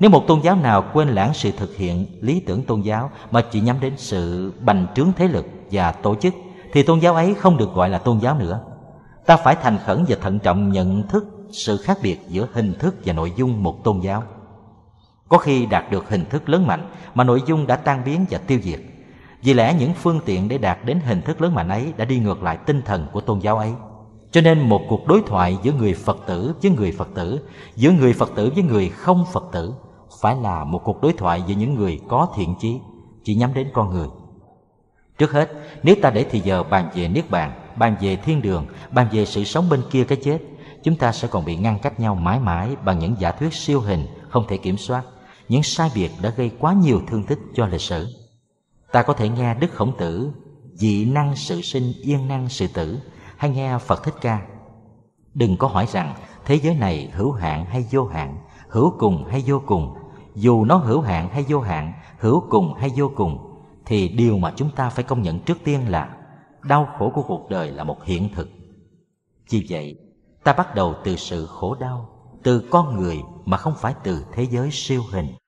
Nếu 0.00 0.10
một 0.10 0.24
tôn 0.26 0.40
giáo 0.40 0.56
nào 0.56 0.84
quên 0.92 1.08
lãng 1.08 1.34
sự 1.34 1.50
thực 1.56 1.76
hiện 1.76 2.06
lý 2.20 2.40
tưởng 2.40 2.62
tôn 2.62 2.80
giáo 2.80 3.10
mà 3.30 3.40
chỉ 3.50 3.60
nhắm 3.60 3.76
đến 3.80 3.92
sự 3.96 4.52
bành 4.60 4.86
trướng 4.94 5.12
thế 5.16 5.28
lực 5.28 5.46
và 5.70 5.92
tổ 5.92 6.14
chức, 6.14 6.34
thì 6.72 6.82
tôn 6.82 6.98
giáo 6.98 7.14
ấy 7.14 7.34
không 7.34 7.56
được 7.56 7.74
gọi 7.74 7.88
là 7.88 7.98
tôn 7.98 8.18
giáo 8.18 8.38
nữa. 8.38 8.60
Ta 9.26 9.36
phải 9.36 9.56
thành 9.62 9.78
khẩn 9.86 10.04
và 10.08 10.16
thận 10.22 10.38
trọng 10.38 10.72
nhận 10.72 11.08
thức 11.08 11.26
sự 11.52 11.76
khác 11.76 11.98
biệt 12.02 12.18
giữa 12.28 12.48
hình 12.52 12.74
thức 12.78 12.94
và 13.04 13.12
nội 13.12 13.32
dung 13.36 13.62
một 13.62 13.84
tôn 13.84 14.00
giáo 14.00 14.22
có 15.28 15.38
khi 15.38 15.66
đạt 15.66 15.90
được 15.90 16.08
hình 16.08 16.24
thức 16.30 16.48
lớn 16.48 16.66
mạnh 16.66 16.88
mà 17.14 17.24
nội 17.24 17.42
dung 17.46 17.66
đã 17.66 17.76
tan 17.76 18.04
biến 18.04 18.26
và 18.30 18.38
tiêu 18.38 18.58
diệt. 18.62 18.80
Vì 19.42 19.54
lẽ 19.54 19.74
những 19.78 19.92
phương 19.94 20.20
tiện 20.24 20.48
để 20.48 20.58
đạt 20.58 20.78
đến 20.84 21.00
hình 21.00 21.22
thức 21.22 21.40
lớn 21.40 21.54
mạnh 21.54 21.68
ấy 21.68 21.92
đã 21.96 22.04
đi 22.04 22.18
ngược 22.18 22.42
lại 22.42 22.56
tinh 22.56 22.82
thần 22.82 23.06
của 23.12 23.20
tôn 23.20 23.38
giáo 23.38 23.58
ấy. 23.58 23.72
Cho 24.30 24.40
nên 24.40 24.68
một 24.68 24.82
cuộc 24.88 25.06
đối 25.06 25.22
thoại 25.26 25.58
giữa 25.62 25.72
người 25.72 25.94
phật 25.94 26.18
tử 26.26 26.54
với 26.62 26.70
người 26.70 26.92
phật 26.92 27.08
tử, 27.14 27.40
giữa 27.76 27.90
người 27.90 28.12
phật 28.12 28.32
tử 28.34 28.50
với 28.54 28.62
người 28.62 28.88
không 28.88 29.24
phật 29.32 29.44
tử, 29.52 29.72
phải 30.20 30.36
là 30.42 30.64
một 30.64 30.80
cuộc 30.84 31.02
đối 31.02 31.12
thoại 31.12 31.42
giữa 31.46 31.54
những 31.54 31.74
người 31.74 32.00
có 32.08 32.28
thiện 32.36 32.54
chí, 32.60 32.78
chỉ 33.24 33.34
nhắm 33.34 33.54
đến 33.54 33.68
con 33.74 33.90
người. 33.90 34.08
Trước 35.18 35.32
hết, 35.32 35.52
nếu 35.82 35.96
ta 36.02 36.10
để 36.10 36.26
thì 36.30 36.40
giờ 36.40 36.62
bàn 36.62 36.88
về 36.94 37.08
niết 37.08 37.30
bàn 37.30 37.52
bàn 37.76 37.96
về 38.00 38.16
thiên 38.16 38.42
đường, 38.42 38.66
bàn 38.90 39.08
về 39.12 39.24
sự 39.24 39.44
sống 39.44 39.68
bên 39.70 39.82
kia 39.90 40.04
cái 40.04 40.18
chết, 40.24 40.38
chúng 40.82 40.96
ta 40.96 41.12
sẽ 41.12 41.28
còn 41.28 41.44
bị 41.44 41.56
ngăn 41.56 41.78
cách 41.78 42.00
nhau 42.00 42.14
mãi 42.14 42.40
mãi 42.40 42.76
bằng 42.84 42.98
những 42.98 43.14
giả 43.18 43.32
thuyết 43.32 43.54
siêu 43.54 43.80
hình 43.80 44.06
không 44.28 44.44
thể 44.48 44.56
kiểm 44.56 44.76
soát 44.76 45.02
những 45.48 45.62
sai 45.62 45.90
biệt 45.94 46.10
đã 46.22 46.30
gây 46.30 46.50
quá 46.58 46.72
nhiều 46.72 47.00
thương 47.06 47.24
tích 47.24 47.38
cho 47.54 47.66
lịch 47.66 47.80
sử. 47.80 48.06
Ta 48.92 49.02
có 49.02 49.12
thể 49.12 49.28
nghe 49.28 49.54
đức 49.54 49.72
khổng 49.72 49.96
tử, 49.98 50.32
dị 50.72 51.04
năng 51.04 51.36
sự 51.36 51.60
sinh, 51.60 51.92
yên 52.02 52.28
năng 52.28 52.48
sự 52.48 52.66
tử, 52.66 52.98
hay 53.36 53.50
nghe 53.50 53.78
phật 53.78 54.04
thích 54.04 54.14
ca. 54.20 54.46
Đừng 55.34 55.56
có 55.56 55.68
hỏi 55.68 55.86
rằng 55.92 56.14
thế 56.44 56.54
giới 56.54 56.74
này 56.74 57.10
hữu 57.14 57.32
hạn 57.32 57.64
hay 57.64 57.86
vô 57.90 58.04
hạn, 58.04 58.38
hữu 58.68 58.92
cùng 58.98 59.24
hay 59.24 59.42
vô 59.46 59.62
cùng. 59.66 59.94
Dù 60.34 60.64
nó 60.64 60.76
hữu 60.76 61.00
hạn 61.00 61.28
hay 61.28 61.44
vô 61.48 61.60
hạn, 61.60 61.92
hữu 62.18 62.42
cùng 62.50 62.74
hay 62.74 62.90
vô 62.96 63.10
cùng, 63.16 63.38
thì 63.86 64.08
điều 64.08 64.38
mà 64.38 64.52
chúng 64.56 64.70
ta 64.70 64.90
phải 64.90 65.04
công 65.04 65.22
nhận 65.22 65.40
trước 65.40 65.58
tiên 65.64 65.88
là 65.88 66.16
đau 66.62 66.88
khổ 66.98 67.10
của 67.14 67.22
cuộc 67.22 67.50
đời 67.50 67.70
là 67.70 67.84
một 67.84 68.04
hiện 68.04 68.28
thực. 68.34 68.48
Vì 69.50 69.66
vậy, 69.68 69.98
ta 70.44 70.52
bắt 70.52 70.74
đầu 70.74 70.94
từ 71.04 71.16
sự 71.16 71.46
khổ 71.46 71.74
đau, 71.74 72.08
từ 72.42 72.68
con 72.70 72.96
người 72.96 73.22
mà 73.46 73.56
không 73.56 73.74
phải 73.80 73.94
từ 74.04 74.24
thế 74.32 74.46
giới 74.50 74.68
siêu 74.72 75.02
hình. 75.12 75.36